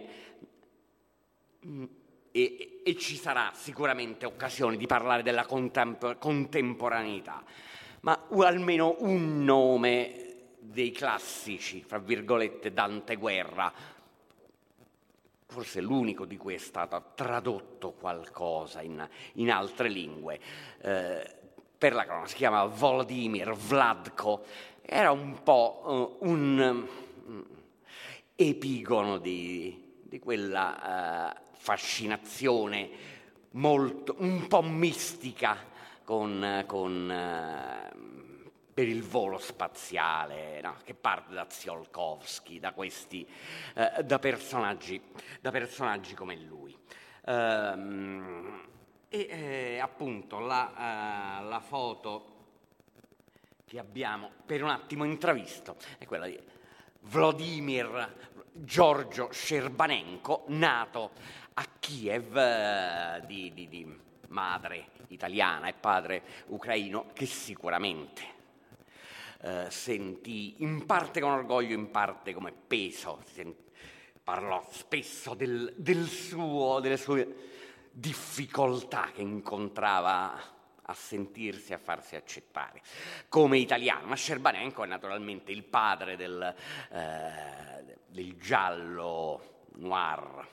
mm, 1.64 1.84
e, 2.32 2.80
e, 2.82 2.96
ci 2.96 3.16
sarà 3.16 3.52
sicuramente 3.54 4.24
occasione 4.24 4.78
di 4.78 4.86
parlare 4.86 5.22
della 5.22 5.44
contempor- 5.44 6.18
contemporaneità, 6.18 7.44
ma 8.00 8.28
almeno 8.38 8.96
un 9.00 9.44
nome 9.44 10.36
dei 10.58 10.90
classici, 10.90 11.82
fra 11.82 11.98
virgolette, 11.98 12.72
Dante 12.72 13.16
Guerra, 13.16 13.70
forse 15.46 15.82
l'unico 15.82 16.24
di 16.24 16.38
cui 16.38 16.54
è 16.54 16.58
stato 16.58 17.12
tradotto 17.14 17.92
qualcosa 17.92 18.80
in, 18.80 19.06
in 19.34 19.50
altre 19.50 19.88
lingue. 19.90 20.40
Eh, 20.80 21.42
per 21.84 21.92
la 21.92 22.04
cronaca 22.06 22.28
si 22.28 22.36
chiama 22.36 22.64
Volodymyr 22.64 23.52
Vladko, 23.52 24.46
era 24.80 25.10
un 25.10 25.42
po' 25.42 26.16
uh, 26.22 26.26
un 26.26 26.88
um, 27.26 27.44
epigono 28.34 29.18
di, 29.18 30.00
di 30.02 30.18
quella 30.18 31.34
uh, 31.36 31.40
fascinazione 31.52 32.88
molto, 33.50 34.14
un 34.20 34.46
po' 34.46 34.62
mistica 34.62 35.58
con, 36.04 36.64
con 36.66 37.10
uh, 37.10 38.48
per 38.72 38.88
il 38.88 39.02
volo 39.02 39.36
spaziale, 39.36 40.62
no? 40.62 40.76
che 40.84 40.94
parte 40.94 41.34
da 41.34 41.44
Tsiolkovsky, 41.44 42.60
da, 42.60 42.72
questi, 42.72 43.28
eh, 43.74 44.02
da, 44.02 44.18
personaggi, 44.18 44.98
da 45.38 45.50
personaggi 45.50 46.14
come 46.14 46.34
lui. 46.36 46.74
Um, 47.26 48.72
e 49.08 49.26
eh, 49.28 49.78
appunto 49.78 50.38
la, 50.38 51.40
uh, 51.42 51.48
la, 51.48 51.60
foto 51.60 52.32
che 53.64 53.78
abbiamo 53.78 54.30
per 54.44 54.62
un 54.62 54.70
attimo 54.70 55.04
intravisto 55.04 55.76
è 55.98 56.04
quella 56.06 56.26
di 56.26 56.38
Vladimir 57.00 58.32
Giorgio 58.52 59.30
Scerbanenko, 59.30 60.44
nato 60.48 61.10
a 61.54 61.66
Kiev 61.78 62.34
uh, 62.34 63.26
di, 63.26 63.52
di, 63.52 63.68
di 63.68 63.98
madre 64.28 64.88
italiana 65.08 65.68
e 65.68 65.74
padre 65.74 66.22
ucraino, 66.46 67.06
che 67.12 67.26
sicuramente 67.26 68.32
eh, 69.44 69.70
sentì 69.70 70.54
in 70.62 70.86
parte 70.86 71.20
con 71.20 71.30
orgoglio, 71.32 71.74
in 71.74 71.90
parte 71.90 72.32
come 72.32 72.50
peso. 72.52 73.22
parlò 74.22 74.66
spesso 74.70 75.34
del, 75.34 75.70
del 75.76 76.06
suo, 76.06 76.80
delle 76.80 76.96
sue 76.96 77.52
difficoltà 77.96 79.10
che 79.12 79.22
incontrava 79.22 80.52
a 80.86 80.94
sentirsi, 80.94 81.72
a 81.72 81.78
farsi 81.78 82.16
accettare 82.16 82.82
come 83.28 83.58
italiano. 83.58 84.06
Ma 84.06 84.16
Scerbanenko 84.16 84.82
è 84.82 84.86
naturalmente 84.86 85.52
il 85.52 85.62
padre 85.62 86.16
del, 86.16 86.54
eh, 86.90 87.98
del 88.08 88.36
giallo 88.36 89.62
noir, 89.76 90.46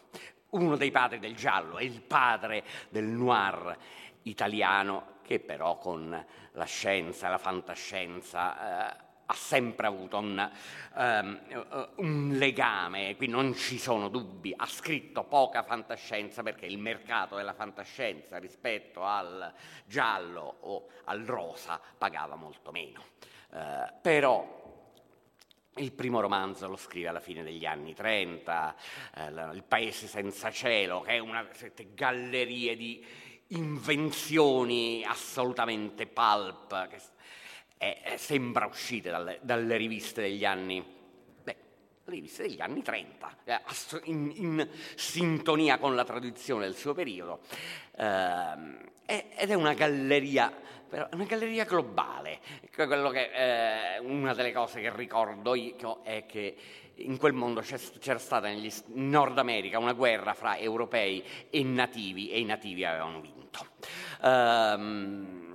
uno 0.51 0.77
dei 0.77 0.91
padri 0.91 1.19
del 1.19 1.35
giallo, 1.35 1.77
è 1.77 1.83
il 1.83 2.01
padre 2.01 2.63
del 2.89 3.05
noir 3.05 3.77
italiano 4.23 5.19
che 5.23 5.39
però 5.39 5.77
con 5.77 6.25
la 6.51 6.65
scienza, 6.65 7.29
la 7.29 7.37
fantascienza 7.37 8.91
eh, 8.91 9.09
ha 9.31 9.33
sempre 9.33 9.87
avuto 9.87 10.17
un, 10.17 10.51
um, 10.95 11.39
un, 11.95 12.31
legame, 12.33 13.15
qui 13.15 13.27
non 13.27 13.55
ci 13.55 13.79
sono 13.79 14.09
dubbi, 14.09 14.53
ha 14.55 14.65
scritto 14.65 15.23
poca 15.23 15.63
fantascienza 15.63 16.43
perché 16.43 16.65
il 16.65 16.77
mercato 16.77 17.37
della 17.37 17.53
fantascienza 17.53 18.37
rispetto 18.37 19.05
al 19.05 19.53
giallo 19.85 20.57
o 20.59 20.87
al 21.05 21.21
rosa 21.23 21.79
pagava 21.97 22.35
molto 22.35 22.71
meno. 22.71 23.05
Uh, 23.51 23.99
però 24.01 24.59
il 25.75 25.93
primo 25.93 26.19
romanzo 26.19 26.67
lo 26.67 26.75
scrive 26.75 27.07
alla 27.07 27.21
fine 27.21 27.43
degli 27.43 27.65
anni 27.65 27.93
30, 27.93 28.75
eh, 29.15 29.29
Il 29.53 29.63
paese 29.65 30.07
senza 30.07 30.51
cielo, 30.51 30.99
che 30.99 31.13
è 31.13 31.19
una 31.19 31.47
galleria 31.93 32.75
di 32.75 33.03
invenzioni 33.47 35.05
assolutamente 35.05 36.07
pulp, 36.07 36.89
che 36.89 36.99
è, 37.81 38.13
sembra 38.17 38.67
uscite 38.67 39.09
dalle, 39.09 39.39
dalle, 39.41 39.75
riviste 39.75 40.21
degli 40.21 40.45
anni, 40.45 40.85
beh, 41.43 41.55
riviste 42.05 42.43
degli 42.43 42.61
anni 42.61 42.83
30, 42.83 43.37
eh, 43.43 43.59
in, 44.03 44.31
in, 44.35 44.69
sintonia 44.93 45.79
con 45.79 45.95
la 45.95 46.03
tradizione 46.03 46.65
del 46.65 46.75
suo 46.75 46.93
periodo, 46.93 47.39
eh, 47.97 49.33
ed 49.35 49.49
è 49.49 49.53
una 49.55 49.73
galleria, 49.73 50.53
una 51.13 51.23
galleria 51.23 51.65
globale. 51.65 52.39
Che, 52.69 52.83
eh, 52.83 53.97
una 53.97 54.35
delle 54.35 54.51
cose 54.51 54.79
che 54.79 54.95
ricordo 54.95 55.55
io 55.55 56.01
è 56.03 56.27
che 56.27 56.55
in 56.97 57.17
quel 57.17 57.33
mondo 57.33 57.61
c'era 57.61 58.19
stata 58.19 58.47
negli, 58.47 58.71
in 58.93 59.09
Nord 59.09 59.39
America 59.39 59.79
una 59.79 59.93
guerra 59.93 60.35
fra 60.35 60.55
europei 60.55 61.23
e 61.49 61.63
nativi 61.63 62.29
e 62.29 62.39
i 62.41 62.45
nativi 62.45 62.85
avevano 62.85 63.21
vinto. 63.21 63.65
Um, 64.21 65.50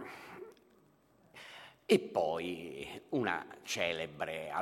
e 1.86 1.98
poi 2.00 3.00
una 3.10 3.46
celebre 3.62 4.52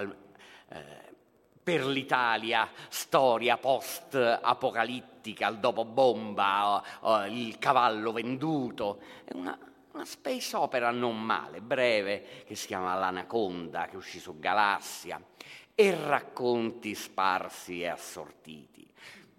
eh, 0.69 1.13
per 1.65 1.87
l'Italia 1.87 2.69
storia 2.89 3.57
post-apocalittica, 3.57 5.49
il 5.49 5.57
dopo 5.57 5.87
bomba, 5.87 6.83
il 7.27 7.59
cavallo 7.59 8.13
venduto, 8.13 9.01
è 9.25 9.33
una, 9.33 9.59
una 9.93 10.05
space 10.05 10.55
opera 10.57 10.91
non 10.91 11.19
male, 11.19 11.63
breve, 11.63 12.43
che 12.47 12.55
si 12.55 12.67
chiama 12.67 12.95
L'Anaconda, 12.97 13.87
che 13.87 13.97
uscì 13.97 14.19
su 14.19 14.39
Galassia, 14.39 15.19
e 15.75 15.97
racconti 16.07 16.95
sparsi 16.95 17.81
e 17.81 17.89
assortiti. 17.89 18.87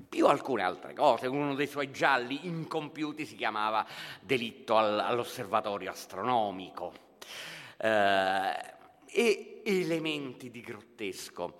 Più 0.09 0.25
alcune 0.25 0.63
altre 0.63 0.95
cose, 0.95 1.27
uno 1.27 1.53
dei 1.53 1.67
suoi 1.67 1.91
gialli 1.91 2.47
incompiuti 2.47 3.27
si 3.27 3.35
chiamava 3.35 3.85
Delitto 4.19 4.75
all'osservatorio 4.77 5.91
astronomico. 5.91 7.04
Eh, 7.77 8.73
e 9.07 9.61
elementi 9.63 10.51
di 10.51 10.61
grottesco 10.61 11.59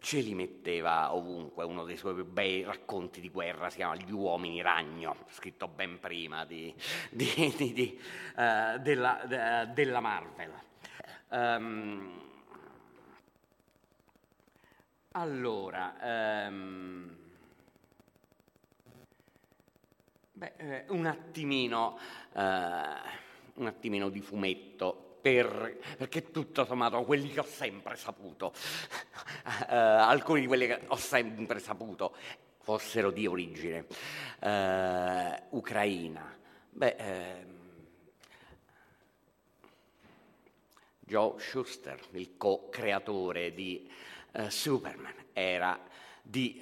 ce 0.00 0.20
li 0.20 0.34
metteva 0.34 1.14
ovunque, 1.14 1.64
uno 1.64 1.84
dei 1.84 1.96
suoi 1.96 2.14
più 2.14 2.24
bei 2.24 2.64
racconti 2.64 3.20
di 3.20 3.28
guerra 3.28 3.68
si 3.68 3.76
chiama 3.76 3.96
Gli 3.96 4.10
uomini 4.10 4.62
ragno, 4.62 5.26
scritto 5.28 5.68
ben 5.68 6.00
prima 6.00 6.44
di, 6.46 6.74
di, 7.10 7.54
di, 7.56 8.00
uh, 8.36 8.78
della, 8.78 9.22
de, 9.26 9.72
della, 9.74 10.00
Marvel. 10.00 10.52
Um, 11.28 12.22
allora, 15.12 15.94
um, 16.48 17.16
beh, 20.32 20.52
eh, 20.56 20.84
un 20.88 21.04
attimino, 21.04 21.98
uh, 22.32 22.40
un 22.40 23.66
attimino 23.66 24.08
di 24.08 24.20
fumetto 24.22 25.09
per, 25.20 25.78
perché 25.96 26.30
tutto 26.30 26.64
sommato 26.64 27.02
quelli 27.04 27.30
che 27.30 27.40
ho 27.40 27.46
sempre 27.46 27.96
saputo, 27.96 28.52
uh, 29.44 29.64
alcuni 29.68 30.40
di 30.40 30.46
quelli 30.46 30.66
che 30.66 30.80
ho 30.86 30.96
sempre 30.96 31.58
saputo 31.58 32.14
fossero 32.62 33.10
di 33.10 33.26
origine 33.26 33.86
uh, 34.40 35.56
ucraina. 35.56 36.36
Beh, 36.72 36.96
eh, 36.98 37.46
Joe 41.00 41.34
Schuster, 41.38 41.98
il 42.12 42.36
co-creatore 42.36 43.52
di 43.52 43.90
uh, 44.32 44.48
Superman, 44.48 45.14
era 45.32 45.78
di, 46.22 46.56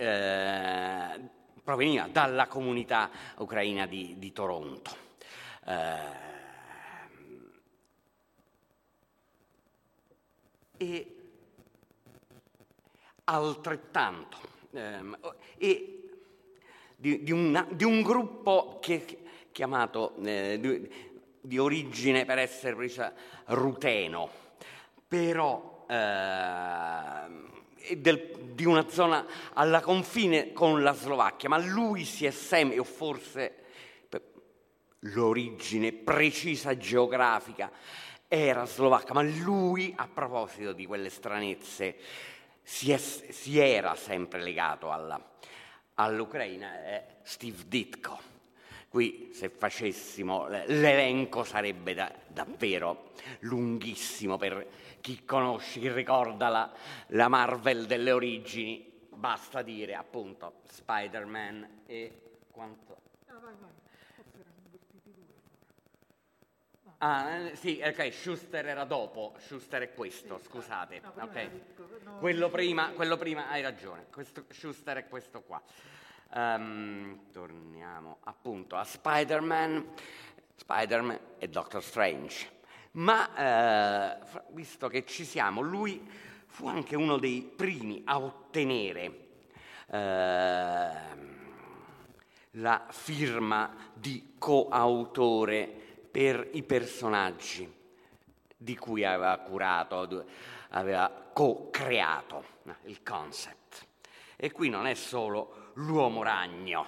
proveniva 1.62 2.08
dalla 2.10 2.46
comunità 2.46 3.10
ucraina 3.36 3.86
di, 3.86 4.14
di 4.18 4.32
Toronto. 4.32 5.06
E 10.78 11.14
altrettanto 13.24 14.38
ehm, 14.72 15.18
e 15.58 16.10
di, 16.96 17.22
di, 17.22 17.32
una, 17.32 17.66
di, 17.70 17.84
un 17.84 18.02
gruppo 18.02 18.78
che, 18.80 19.18
chiamato 19.52 20.14
eh, 20.24 20.58
di, 20.58 20.90
di, 21.40 21.58
origine 21.58 22.24
per 22.24 22.38
essere 22.38 22.74
precisa 22.74 23.12
ruteno, 23.46 24.30
però 25.06 25.84
eh, 25.88 27.96
del, 27.96 28.52
di 28.54 28.64
una 28.64 28.88
zona 28.88 29.26
alla 29.52 29.80
confine 29.80 30.52
con 30.52 30.82
la 30.82 30.92
Slovacchia, 30.92 31.48
ma 31.48 31.58
lui 31.58 32.04
si 32.04 32.24
è 32.24 32.30
sempre, 32.30 32.78
o 32.78 32.84
forse 32.84 33.66
l'origine 35.00 35.92
precisa 35.92 36.76
geografica, 36.76 37.70
era 38.28 38.66
slovacca, 38.66 39.14
ma 39.14 39.22
lui, 39.22 39.94
a 39.96 40.06
proposito 40.06 40.72
di 40.72 40.84
quelle 40.84 41.08
stranezze, 41.08 41.96
si, 42.62 42.92
è, 42.92 42.98
si 42.98 43.58
era 43.58 43.94
sempre 43.94 44.42
legato 44.42 44.92
alla, 44.92 45.18
all'Ucraina, 45.94 46.84
è 46.84 47.06
Steve 47.22 47.64
Ditko. 47.66 48.36
Qui 48.88 49.30
se 49.32 49.48
facessimo 49.48 50.48
l'elenco 50.48 51.44
sarebbe 51.44 51.94
da, 51.94 52.10
davvero 52.26 53.12
lunghissimo 53.40 54.36
per 54.36 54.66
chi 55.00 55.24
conosce, 55.24 55.80
chi 55.80 55.90
ricorda 55.90 56.48
la, 56.48 56.72
la 57.08 57.28
Marvel 57.28 57.86
delle 57.86 58.12
origini, 58.12 58.90
basta 59.10 59.62
dire 59.62 59.94
appunto 59.94 60.60
Spider-Man 60.68 61.82
e 61.86 62.20
quanto... 62.50 62.97
Ah, 67.00 67.50
sì, 67.52 67.80
ok, 67.80 68.12
Schuster 68.12 68.66
era 68.66 68.82
dopo, 68.82 69.34
Schuster 69.38 69.82
è 69.82 69.94
questo, 69.94 70.40
scusate. 70.42 71.00
No, 71.00 71.12
okay. 71.22 71.48
quello, 72.18 72.48
prima, 72.48 72.90
quello, 72.90 73.16
prima, 73.16 73.48
hai 73.48 73.62
ragione, 73.62 74.06
questo, 74.10 74.44
Schuster 74.50 74.96
è 74.96 75.08
questo 75.08 75.42
qua. 75.42 75.62
Um, 76.34 77.30
torniamo 77.30 78.18
appunto 78.24 78.74
a 78.74 78.82
Spider-Man, 78.82 79.92
Spider-Man 80.56 81.20
e 81.38 81.48
Doctor 81.48 81.84
Strange. 81.84 82.50
Ma 82.92 84.16
eh, 84.16 84.18
visto 84.48 84.88
che 84.88 85.06
ci 85.06 85.24
siamo, 85.24 85.60
lui 85.60 86.04
fu 86.46 86.66
anche 86.66 86.96
uno 86.96 87.16
dei 87.16 87.42
primi 87.42 88.02
a 88.06 88.18
ottenere 88.18 89.26
eh, 89.86 90.90
la 92.52 92.86
firma 92.90 93.72
di 93.94 94.34
coautore 94.36 95.86
per 96.18 96.48
i 96.54 96.64
personaggi 96.64 97.72
di 98.56 98.76
cui 98.76 99.04
aveva 99.04 99.38
curato, 99.38 100.24
aveva 100.70 101.08
co-creato 101.32 102.44
il 102.86 103.04
concept. 103.04 103.86
E 104.34 104.50
qui 104.50 104.68
non 104.68 104.88
è 104.88 104.94
solo 104.94 105.70
l'uomo 105.74 106.24
ragno, 106.24 106.86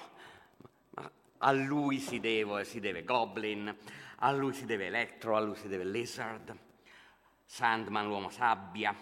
ma 0.95 1.09
a 1.39 1.53
lui 1.53 2.01
si 2.01 2.19
deve, 2.19 2.65
si 2.65 2.81
deve 2.81 3.05
Goblin, 3.05 3.73
a 4.17 4.33
lui 4.33 4.53
si 4.53 4.67
deve 4.67 4.87
Electro, 4.87 5.37
a 5.37 5.41
lui 5.41 5.55
si 5.55 5.69
deve 5.69 5.85
Lizard, 5.85 6.53
Sandman, 7.45 8.09
l'uomo 8.09 8.31
sabbia, 8.31 8.93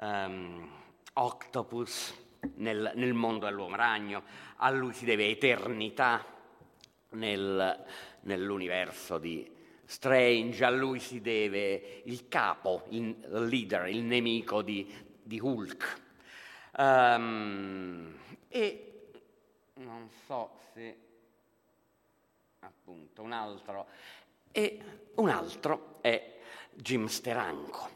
um, 0.00 0.70
Octopus 1.14 2.14
nel, 2.56 2.92
nel 2.94 3.14
mondo 3.14 3.46
dell'uomo 3.46 3.76
ragno, 3.76 4.22
a 4.56 4.68
lui 4.68 4.92
si 4.92 5.06
deve 5.06 5.30
Eternità 5.30 6.22
nel, 7.12 7.84
nell'universo 8.26 9.18
di 9.18 9.50
Strange, 9.84 10.64
a 10.64 10.70
lui 10.70 11.00
si 11.00 11.20
deve 11.20 12.02
il 12.04 12.28
capo, 12.28 12.84
il 12.90 13.16
leader, 13.48 13.86
il 13.86 14.02
nemico 14.02 14.62
di, 14.62 14.92
di 15.22 15.40
Hulk. 15.40 16.02
Um, 16.78 18.18
e 18.48 19.10
non 19.74 20.10
so 20.26 20.58
se 20.74 20.96
appunto 22.60 23.22
un 23.22 23.32
altro 23.32 23.86
e 24.52 24.80
un 25.14 25.28
altro 25.28 25.98
è 26.00 26.38
Jim 26.72 27.06
Steranko 27.06 27.90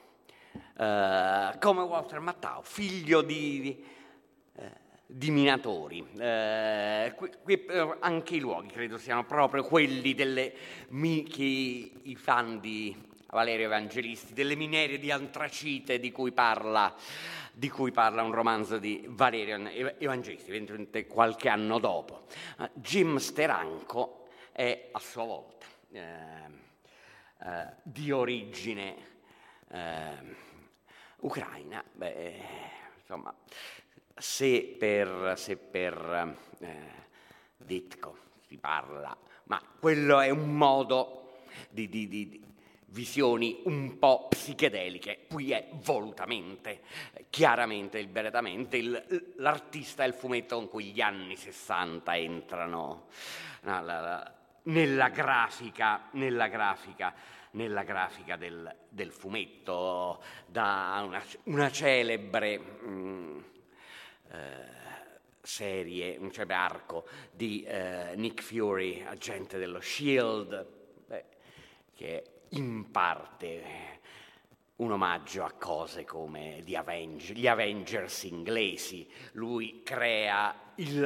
uh, 0.53 1.59
come 1.59 1.83
Walter 1.83 2.21
Mattau 2.21 2.63
figlio 2.63 3.21
di, 3.23 3.61
di 3.61 3.85
di 5.11 5.31
minatori. 5.31 6.07
Eh, 6.19 7.13
qui, 7.17 7.31
qui, 7.43 7.65
eh, 7.67 7.97
anche 8.01 8.37
i 8.37 8.39
luoghi 8.39 8.69
credo 8.69 8.97
siano 8.97 9.25
proprio 9.25 9.65
quelli 9.65 10.15
delle 10.15 10.53
che 11.29 11.43
i 12.03 12.17
fan 12.17 12.61
di 12.61 12.97
Valerio 13.31 13.67
Evangelisti, 13.67 14.33
delle 14.33 14.57
miniere 14.57 14.99
di 14.99 15.11
antracite 15.11 16.01
di 16.01 16.11
cui 16.11 16.33
parla, 16.33 16.95
di 17.53 17.69
cui 17.69 17.93
parla 17.93 18.23
un 18.23 18.33
romanzo 18.33 18.79
di 18.79 19.05
Valerio 19.09 19.69
Evangelisti, 19.99 20.51
eventualmente 20.51 21.07
qualche 21.07 21.49
anno 21.49 21.79
dopo. 21.79 22.27
Uh, 22.59 22.69
Jim 22.75 23.17
Steranko 23.19 24.29
è 24.53 24.89
a 24.93 24.99
sua 24.99 25.25
volta 25.25 25.67
eh, 25.93 26.69
eh, 27.43 27.67
di 27.83 28.11
origine 28.11 28.97
eh, 29.71 30.37
ucraina. 31.21 31.83
Beh, 31.93 32.43
insomma, 32.99 33.35
se 34.21 34.77
per, 34.79 35.35
se 35.37 35.57
per 35.57 36.37
eh, 36.59 36.99
Ditko 37.57 38.17
si 38.47 38.59
parla, 38.59 39.17
ma 39.45 39.63
quello 39.79 40.21
è 40.21 40.31
un 40.31 40.55
modo 40.57 41.39
di, 41.71 41.89
di, 41.89 42.09
di, 42.09 42.45
visioni 42.87 43.61
un 43.65 43.99
po' 43.99 44.27
psichedeliche. 44.29 45.27
Qui 45.29 45.53
è 45.53 45.69
volutamente, 45.83 46.83
chiaramente, 47.31 47.99
deliberatamente 47.99 48.77
il, 48.77 49.33
l'artista 49.37 50.05
e 50.05 50.09
il 50.09 50.15
fumetto 50.15 50.57
con 50.57 50.69
cui 50.69 50.87
gli 50.87 51.01
anni 51.01 51.37
60 51.37 52.17
entrano 52.17 53.07
no, 53.63 53.83
la, 53.83 54.01
la, 54.01 54.35
nella 54.65 55.09
grafica, 55.09 56.09
nella 56.13 56.49
grafica, 56.49 57.15
nella 57.53 57.85
grafica 57.85 58.37
del, 58.37 58.75
del 58.89 59.13
fumetto, 59.13 60.23
da 60.47 61.03
una, 61.05 61.23
una 61.45 61.71
celebre 61.71 62.59
mh, 62.59 62.89
mm, 62.89 63.39
eh, 63.39 63.60
serie, 65.43 66.17
un 66.19 66.31
celebre 66.31 66.55
arco 66.55 67.07
di 67.31 67.63
eh, 67.63 68.13
Nick 68.17 68.43
Fury, 68.43 69.03
agente 69.03 69.59
dello 69.59 69.81
Shield, 69.81 70.67
beh, 71.07 71.25
che 71.95 72.25
in 72.51 72.91
parte 72.91 73.99
un 74.77 74.93
omaggio 74.93 75.45
a 75.45 75.53
cose 75.53 76.05
come 76.05 76.65
Avenge, 76.75 77.35
gli 77.35 77.47
Avengers 77.47 78.25
inglesi. 78.25 79.09
Lui 79.33 79.83
crea 79.83 80.73
il, 80.77 81.01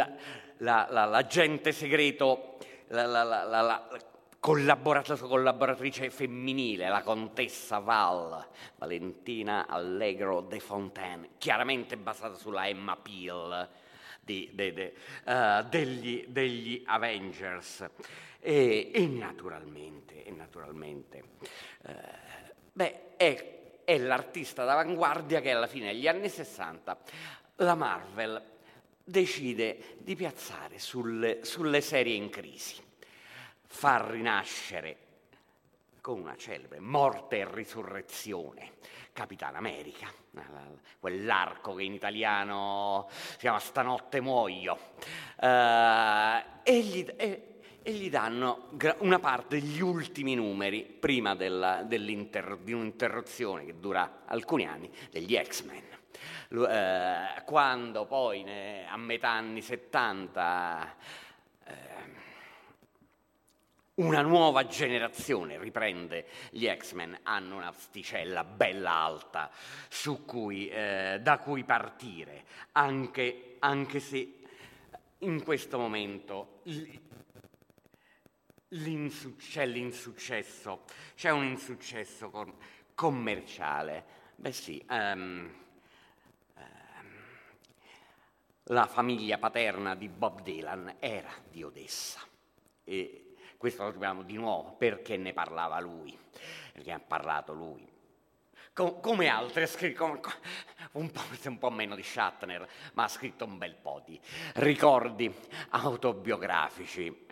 la, 0.59 0.87
la, 0.91 1.05
l'agente 1.05 1.73
segreto, 1.73 2.59
la 2.89 3.89
collaboratrice 4.45 6.11
femminile, 6.11 6.89
la 6.91 7.03
contessa 7.03 7.79
Val, 7.79 8.47
Valentina 8.77 9.67
Allegro 9.67 10.43
de 10.43 10.61
Fontaine, 10.61 11.31
chiaramente 11.39 11.97
basata 11.97 12.35
sulla 12.35 12.69
Emma 12.69 12.95
Peel 12.95 13.67
di, 14.21 14.51
de, 14.53 14.73
de, 14.75 14.95
uh, 15.25 15.67
degli, 15.67 16.27
degli 16.29 16.83
Avengers. 16.85 17.89
E, 18.39 18.91
e 18.93 19.07
naturalmente, 19.07 20.23
e 20.23 20.31
naturalmente 20.31 21.23
eh, 21.87 21.93
beh, 22.71 23.17
è, 23.17 23.81
è, 23.83 23.97
l'artista 23.97 24.67
d'avanguardia 24.67 25.41
che 25.41 25.53
alla 25.53 25.67
fine 25.67 25.95
degli 25.95 26.07
anni 26.07 26.29
60 26.29 26.99
la 27.57 27.75
Marvel 27.75 28.43
decide 29.03 29.97
di 29.97 30.15
piazzare 30.15 30.79
sulle, 30.79 31.43
sulle 31.47 31.81
serie 31.81 32.15
in 32.15 32.29
crisi, 32.29 32.84
far 33.75 34.07
rinascere 34.11 34.97
con 36.01 36.21
una 36.21 36.37
celebre 36.37 36.79
morte 36.79 37.41
e 37.41 37.49
risurrezione 37.51 38.75
Capitan 39.13 39.57
America, 39.57 40.07
quell'arco 41.01 41.75
che 41.75 41.83
in 41.83 41.93
italiano 41.93 43.09
si 43.11 43.39
chiama 43.39 43.59
Stanotte 43.59 44.21
muoio, 44.21 44.79
uh, 45.41 45.47
e, 46.63 46.81
gli, 46.83 47.05
e, 47.17 47.59
e 47.83 47.93
gli 47.93 48.11
danno 48.11 48.71
una 48.99 49.19
parte 49.19 49.59
degli 49.59 49.81
ultimi 49.81 50.37
numeri, 50.37 50.83
prima 50.85 51.35
della, 51.35 51.83
di 51.83 52.73
un'interruzione 52.73 53.65
che 53.65 53.79
dura 53.81 54.23
alcuni 54.25 54.67
anni, 54.67 54.91
degli 55.11 55.37
X-Men. 55.37 55.83
Eh, 56.51 57.43
quando 57.45 58.07
poi 58.07 58.45
a 58.89 58.97
metà 58.97 59.31
anni 59.31 59.63
70 59.63 60.97
eh, 61.65 61.75
una 63.97 64.23
nuova 64.23 64.67
generazione 64.67 65.59
riprende 65.59 66.27
gli 66.51 66.67
X-Men, 66.67 67.21
hanno 67.23 67.57
una 67.57 67.73
sticella 67.73 68.43
bella 68.43 68.91
alta 68.91 69.51
cui, 70.25 70.69
eh, 70.69 71.21
da 71.23 71.39
cui 71.39 71.65
partire, 71.65 72.45
anche, 72.73 73.57
anche 73.61 74.01
se 74.01 74.39
in 75.19 75.43
questo 75.45 75.79
momento 75.79 76.61
c'è 78.69 79.67
l'insuccesso, 79.67 80.83
c'è 81.15 81.31
un 81.31 81.45
insuccesso 81.45 82.31
con, 82.31 82.53
commerciale. 82.95 84.23
Beh 84.35 84.53
sì, 84.53 84.85
um, 84.89 85.55
um, 86.57 87.11
la 88.65 88.87
famiglia 88.87 89.39
paterna 89.39 89.95
di 89.95 90.09
Bob 90.09 90.43
Dylan 90.43 90.97
era 90.99 91.33
di 91.49 91.63
Odessa 91.63 92.21
e 92.83 93.24
questo 93.65 93.85
lo 93.85 93.91
troviamo 93.93 94.23
di 94.25 94.35
nuovo 94.35 94.73
perché 94.73 95.17
ne 95.17 95.33
parlava 95.33 95.81
lui, 95.81 96.15
perché 96.75 96.93
ha 96.93 97.01
parlato 97.01 97.55
lui. 97.55 97.83
Com- 98.75 99.01
come 99.01 99.29
altre, 99.29 99.65
scritto 99.67 100.05
un 100.93 101.11
po', 101.11 101.23
un 101.49 101.59
po' 101.59 101.71
meno 101.71 101.97
di 101.97 102.03
Shatner, 102.03 102.69
ma 102.93 103.05
ha 103.05 103.09
scritto 103.09 103.47
un 103.47 103.57
bel 103.57 103.75
po' 103.75 104.03
di 104.05 104.21
ricordi 104.57 105.35
autobiografici, 105.71 107.27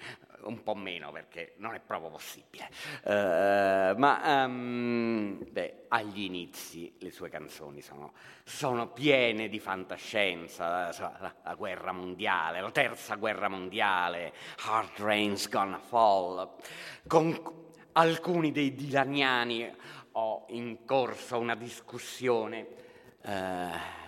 un 0.44 0.62
po' 0.62 0.74
meno 0.74 1.12
perché 1.12 1.52
non 1.58 1.74
è 1.74 1.80
proprio 1.80 2.08
possibile. 2.08 2.70
Uh, 3.04 3.98
ma 3.98 4.44
um, 4.46 5.38
beh, 5.50 5.81
agli 5.94 6.22
inizi 6.22 6.94
le 7.00 7.10
sue 7.10 7.28
canzoni 7.28 7.82
sono, 7.82 8.12
sono 8.44 8.88
piene 8.88 9.48
di 9.48 9.58
fantascienza, 9.58 10.90
la, 11.20 11.34
la, 11.44 11.54
guerra 11.54 11.92
mondiale, 11.92 12.62
la 12.62 12.70
terza 12.70 13.16
guerra 13.16 13.48
mondiale, 13.48 14.32
Hard 14.64 14.98
Rain's 14.98 15.48
Gonna 15.50 15.78
Fall, 15.78 16.50
con 17.06 17.38
alcuni 17.92 18.52
dei 18.52 18.74
dilaniani 18.74 19.70
ho 20.12 20.46
in 20.48 20.84
corso 20.86 21.38
una 21.38 21.54
discussione. 21.54 22.66
Uh, 23.22 24.00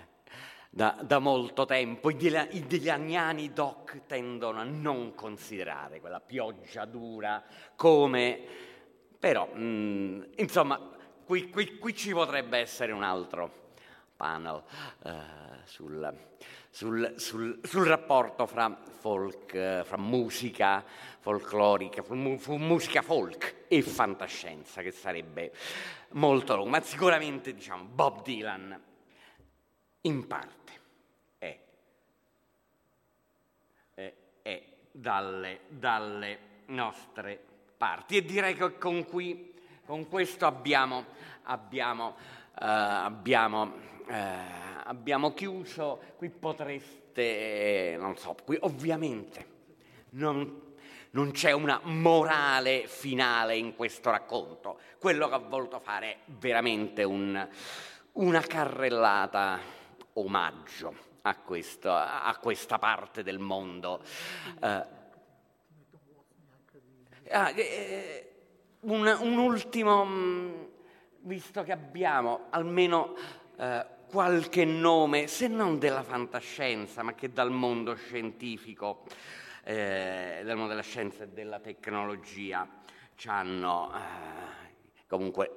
da, 0.70 0.98
da 1.02 1.20
molto 1.20 1.66
tempo. 1.66 2.10
I, 2.10 2.16
dila, 2.16 2.48
I 2.50 2.66
dilaniani 2.66 3.52
doc 3.52 4.06
tendono 4.06 4.58
a 4.58 4.64
non 4.64 5.14
considerare 5.14 6.00
quella 6.00 6.20
pioggia 6.20 6.84
dura 6.84 7.44
come... 7.76 8.72
Però, 9.20 9.48
mh, 9.54 9.62
mm, 9.62 10.22
insomma, 10.36 10.93
qui, 11.24 11.50
qui, 11.50 11.78
qui, 11.78 11.94
ci 11.94 12.12
potrebbe 12.12 12.58
essere 12.58 12.92
un 12.92 13.02
altro 13.02 13.72
panel 14.16 14.62
uh, 15.02 15.10
sul, 15.64 16.16
sul, 16.70 17.14
sul, 17.16 17.60
sul, 17.62 17.86
rapporto 17.86 18.46
fra 18.46 18.76
folk, 18.98 19.82
fra 19.84 19.96
musica 19.98 20.84
folclorica, 21.18 22.04
musica 22.10 23.02
folk 23.02 23.64
e 23.68 23.82
fantascienza, 23.82 24.82
che 24.82 24.92
sarebbe 24.92 25.52
molto 26.10 26.54
lungo, 26.56 26.70
ma 26.70 26.80
sicuramente 26.80 27.54
diciamo 27.54 27.84
Bob 27.84 28.22
Dylan 28.22 28.80
in 30.02 30.26
parte 30.26 30.64
dalle, 34.94 35.60
dalle 35.68 36.38
nostre 36.66 37.42
parti. 37.76 38.16
E 38.16 38.24
direi 38.24 38.54
che 38.54 38.78
con, 38.78 39.04
qui, 39.04 39.53
con 39.84 40.08
questo 40.08 40.46
abbiamo, 40.46 41.04
abbiamo, 41.44 42.16
eh, 42.60 42.64
abbiamo, 42.64 43.72
eh, 44.08 44.36
abbiamo 44.84 45.34
chiuso. 45.34 46.00
Qui 46.16 46.30
potreste, 46.30 47.96
non 47.98 48.16
so, 48.16 48.34
qui 48.44 48.56
ovviamente 48.60 49.52
non, 50.10 50.74
non 51.10 51.30
c'è 51.32 51.52
una 51.52 51.80
morale 51.84 52.86
finale 52.86 53.56
in 53.56 53.76
questo 53.76 54.10
racconto. 54.10 54.78
Quello 54.98 55.28
che 55.28 55.34
ho 55.34 55.48
voluto 55.48 55.80
fare 55.80 56.12
è 56.12 56.18
veramente 56.26 57.02
un, 57.04 57.48
una 58.12 58.40
carrellata 58.40 59.60
omaggio 60.14 60.94
a, 61.22 61.36
questo, 61.36 61.92
a 61.92 62.36
questa 62.40 62.78
parte 62.78 63.22
del 63.22 63.38
mondo. 63.38 64.02
Eh, 64.60 64.86
ah, 67.30 67.50
eh, 67.50 68.33
un, 68.84 69.16
un, 69.20 69.38
ultimo, 69.38 70.04
mm, 70.04 70.52
visto 71.20 71.62
che 71.62 71.72
abbiamo 71.72 72.46
almeno 72.50 73.14
eh, 73.58 73.86
qualche 74.08 74.64
nome, 74.64 75.26
se 75.26 75.48
non 75.48 75.78
della 75.78 76.02
fantascienza, 76.02 77.02
ma 77.02 77.14
che 77.14 77.32
dal 77.32 77.50
mondo 77.50 77.94
scientifico, 77.94 79.04
eh, 79.64 80.42
dal 80.44 80.56
mondo 80.56 80.70
della 80.70 80.82
scienza 80.82 81.24
e 81.24 81.28
della 81.28 81.60
tecnologia, 81.60 82.68
ci 83.16 83.28
hanno 83.28 83.92
eh, 83.94 85.04
comunque 85.06 85.50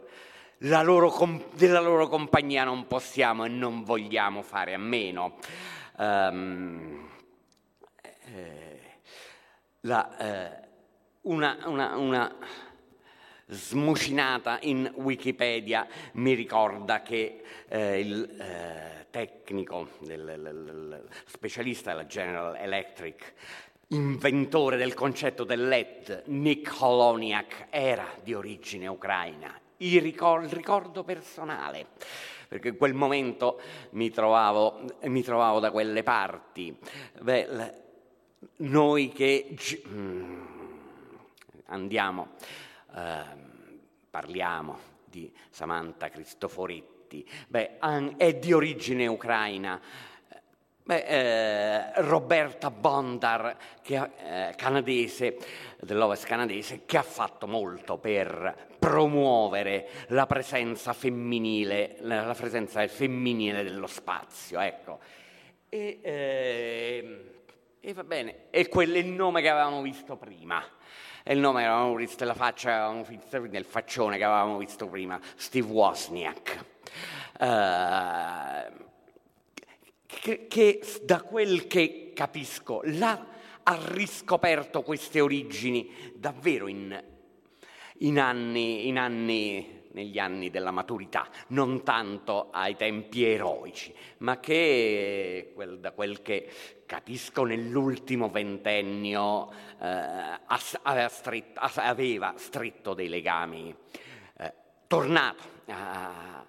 loro 0.60 1.10
com- 1.10 1.44
della 1.54 1.80
loro 1.80 2.08
compagnia 2.08 2.64
non 2.64 2.88
possiamo 2.88 3.46
e 3.46 3.50
non 3.50 3.84
vogliamo 3.84 4.42
fare 4.42 4.74
a 4.74 4.80
meno. 4.80 5.38
Um, 5.98 7.10
eh, 8.34 9.00
la, 9.82 10.18
eh, 10.18 10.68
una, 11.22 11.58
una, 11.66 11.96
una, 11.98 12.36
smucinata 13.48 14.60
in 14.62 14.92
Wikipedia 14.96 15.88
mi 16.14 16.34
ricorda 16.34 17.02
che 17.02 17.42
eh, 17.68 18.00
il 18.00 18.36
eh, 18.40 19.06
tecnico, 19.10 19.90
il, 20.02 20.12
il, 20.12 20.20
il 20.20 21.08
specialista 21.26 21.92
della 21.92 22.06
General 22.06 22.56
Electric, 22.56 23.34
inventore 23.90 24.78
del 24.78 24.94
concetto 24.94 25.44
del 25.44 25.68
LED, 25.68 26.24
Nick 26.26 26.82
Holoniak, 26.82 27.68
era 27.70 28.08
di 28.22 28.34
origine 28.34 28.88
ucraina 28.88 29.60
il 29.78 30.02
ricordo, 30.02 30.56
ricordo 30.56 31.04
personale, 31.04 31.86
perché 32.48 32.70
in 32.70 32.78
quel 32.78 32.94
momento 32.94 33.60
mi 33.92 34.10
trovavo, 34.10 34.80
mi 35.04 35.22
trovavo 35.22 35.60
da 35.60 35.72
quelle 35.72 36.04
parti. 36.04 36.76
Beh, 37.22 37.74
noi 38.58 39.10
che 39.10 39.56
mm, 39.88 40.46
andiamo, 41.66 42.30
eh, 42.98 43.24
parliamo 44.10 44.80
di 45.06 45.32
Samantha 45.50 46.10
Cristoforetti, 46.10 47.28
beh, 47.48 47.78
è 48.18 48.34
di 48.34 48.54
origine 48.54 49.08
ucraina. 49.08 49.80
Beh, 50.84 51.04
eh, 51.04 52.02
Roberta 52.02 52.72
Bondar, 52.72 53.58
che, 53.82 53.96
eh, 53.96 54.54
canadese, 54.56 55.38
dell'Ovest 55.82 56.26
canadese, 56.26 56.86
che 56.86 56.98
ha 56.98 57.04
fatto 57.04 57.46
molto 57.46 57.98
per 57.98 58.76
promuovere 58.80 59.90
la 60.08 60.26
presenza 60.26 60.94
femminile, 60.94 61.98
la 62.00 62.34
presenza 62.38 62.88
femminile 62.88 63.64
dello 63.64 63.88
spazio, 63.88 64.62
ecco. 64.62 65.00
E, 65.68 66.00
eh, 66.02 67.32
e 67.82 67.94
va 67.94 68.04
bene, 68.06 68.46
e 68.50 68.70
quello 68.70 68.96
è 68.96 69.00
il 69.00 69.08
nome 69.08 69.42
che 69.42 69.50
avevamo 69.50 69.82
visto 69.82 70.16
prima. 70.16 70.64
È 71.28 71.34
il 71.34 71.40
nome 71.40 71.60
che 71.60 71.68
avevamo 71.68 71.96
visto, 71.96 72.24
la 72.24 72.34
faccia 72.34 72.70
che 72.70 72.76
avevamo 72.76 73.04
visto 73.04 73.38
nel 73.38 73.66
faccione 73.66 74.16
che 74.16 74.24
avevamo 74.24 74.58
visto 74.60 74.88
prima, 74.88 75.20
Steve 75.36 75.68
Wozniak. 75.68 76.66
Uh, 77.38 78.86
che, 80.06 80.48
che, 80.48 80.82
da 81.04 81.22
quel 81.24 81.68
che 81.68 82.14
capisco 82.16 82.80
là 82.86 83.28
ha 83.62 83.78
riscoperto 83.90 84.84
queste 84.84 85.20
origini 85.20 86.14
davvero 86.16 86.68
in, 86.68 86.98
in, 87.98 88.20
anni, 88.22 88.88
in 88.88 88.98
anni 88.98 89.82
negli 89.92 90.20
anni 90.20 90.50
della 90.50 90.72
maturità, 90.72 91.28
non 91.48 91.84
tanto 91.84 92.52
ai 92.52 92.78
tempi 92.78 93.26
eroici, 93.26 93.94
ma 94.20 94.40
che 94.40 95.52
quel, 95.54 95.82
da 95.82 95.92
quel 95.92 96.22
che 96.22 96.50
capisco 96.88 97.44
nell'ultimo 97.44 98.30
ventennio 98.30 99.52
eh, 99.80 100.40
aveva, 100.82 101.10
stretto, 101.10 101.60
aveva, 101.76 102.34
stretto, 102.38 102.96
dei 102.96 103.10
legami, 103.10 103.76
eh, 104.38 104.54
tornato 104.88 105.44
a, 105.68 106.44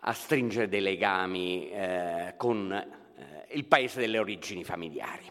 a, 0.00 0.12
stringere 0.12 0.68
dei 0.68 0.82
legami 0.82 1.70
eh, 1.70 2.34
con 2.36 2.72
eh, 2.72 3.46
il 3.54 3.64
paese 3.64 4.00
delle 4.00 4.18
origini 4.18 4.64
familiari. 4.64 5.30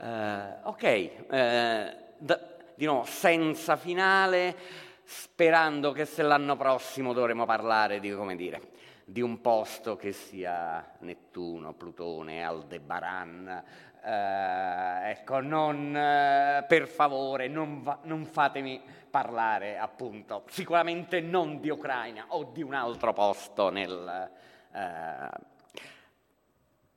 Eh, 0.00 0.54
ok, 0.64 0.82
eh, 0.82 1.96
da, 2.18 2.40
di 2.74 2.84
nuovo, 2.84 3.04
senza 3.04 3.76
finale 3.76 4.56
sperando 5.04 5.92
che 5.92 6.06
se 6.06 6.22
l'anno 6.22 6.56
prossimo 6.56 7.12
dovremo 7.12 7.44
parlare 7.44 8.00
di, 8.00 8.12
come 8.12 8.34
dire, 8.34 8.60
di 9.04 9.20
un 9.20 9.40
posto 9.40 9.96
che 9.96 10.12
sia 10.12 10.94
Nettuno, 11.00 11.74
Plutone, 11.74 12.42
Aldebaran. 12.42 13.64
Eh, 14.02 15.10
ecco, 15.10 15.40
non, 15.40 15.94
eh, 15.96 16.64
per 16.66 16.86
favore, 16.88 17.48
non, 17.48 17.82
va, 17.82 17.98
non, 18.02 18.24
fatemi 18.24 18.80
parlare, 19.10 19.78
appunto, 19.78 20.44
sicuramente 20.48 21.20
non 21.20 21.60
di 21.60 21.70
Ucraina 21.70 22.26
o 22.28 22.44
di 22.44 22.62
un 22.62 22.74
altro 22.74 23.12
posto 23.12 23.70
nel, 23.70 24.30
eh, 24.72 25.28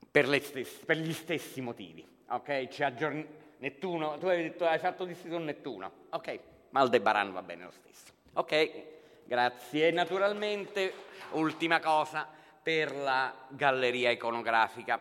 per, 0.09 0.41
stesse, 0.41 0.85
per, 0.85 0.97
gli 0.97 1.13
stessi 1.13 1.61
motivi. 1.61 2.05
Ok? 2.29 2.67
Ci 2.67 2.83
aggiorn- 2.83 3.27
Nettuno, 3.59 4.17
tu 4.17 4.27
hai, 4.27 4.43
detto, 4.43 4.65
hai 4.65 4.77
fatto 4.77 5.03
distinzione 5.05 5.45
Nettuno. 5.45 5.91
Ok, 6.09 6.39
ma 6.69 6.81
Aldebaran 6.81 7.31
va 7.31 7.41
bene 7.41 7.63
lo 7.63 7.71
stesso. 7.71 8.13
Ok, 8.33 8.96
grazie. 9.27 9.91
Naturalmente, 9.91 10.93
ultima 11.33 11.79
cosa, 11.79 12.27
per 12.63 12.95
la 12.95 13.33
galleria 13.49 14.09
iconografica, 14.11 14.99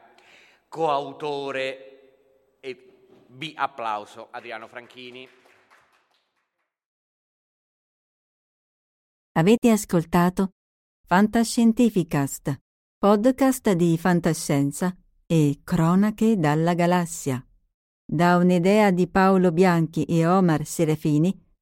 coautore 0.68 2.58
e 2.60 2.96
B 3.26 3.52
applauso 3.54 4.28
Adriano 4.30 4.68
Franchini. 4.68 5.28
Avete 9.32 9.70
ascoltato 9.70 10.50
Fantascientificast, 11.06 12.58
podcast 12.98 13.72
di 13.72 13.96
fantascienza 13.96 14.96
e 15.26 15.60
cronache 15.62 16.36
dalla 16.36 16.74
galassia. 16.74 17.44
Da 18.04 18.36
un'idea 18.36 18.90
di 18.90 19.08
Paolo 19.08 19.52
Bianchi 19.52 20.04
e 20.04 20.26
Omar 20.26 20.64
Serafini, 20.64 21.45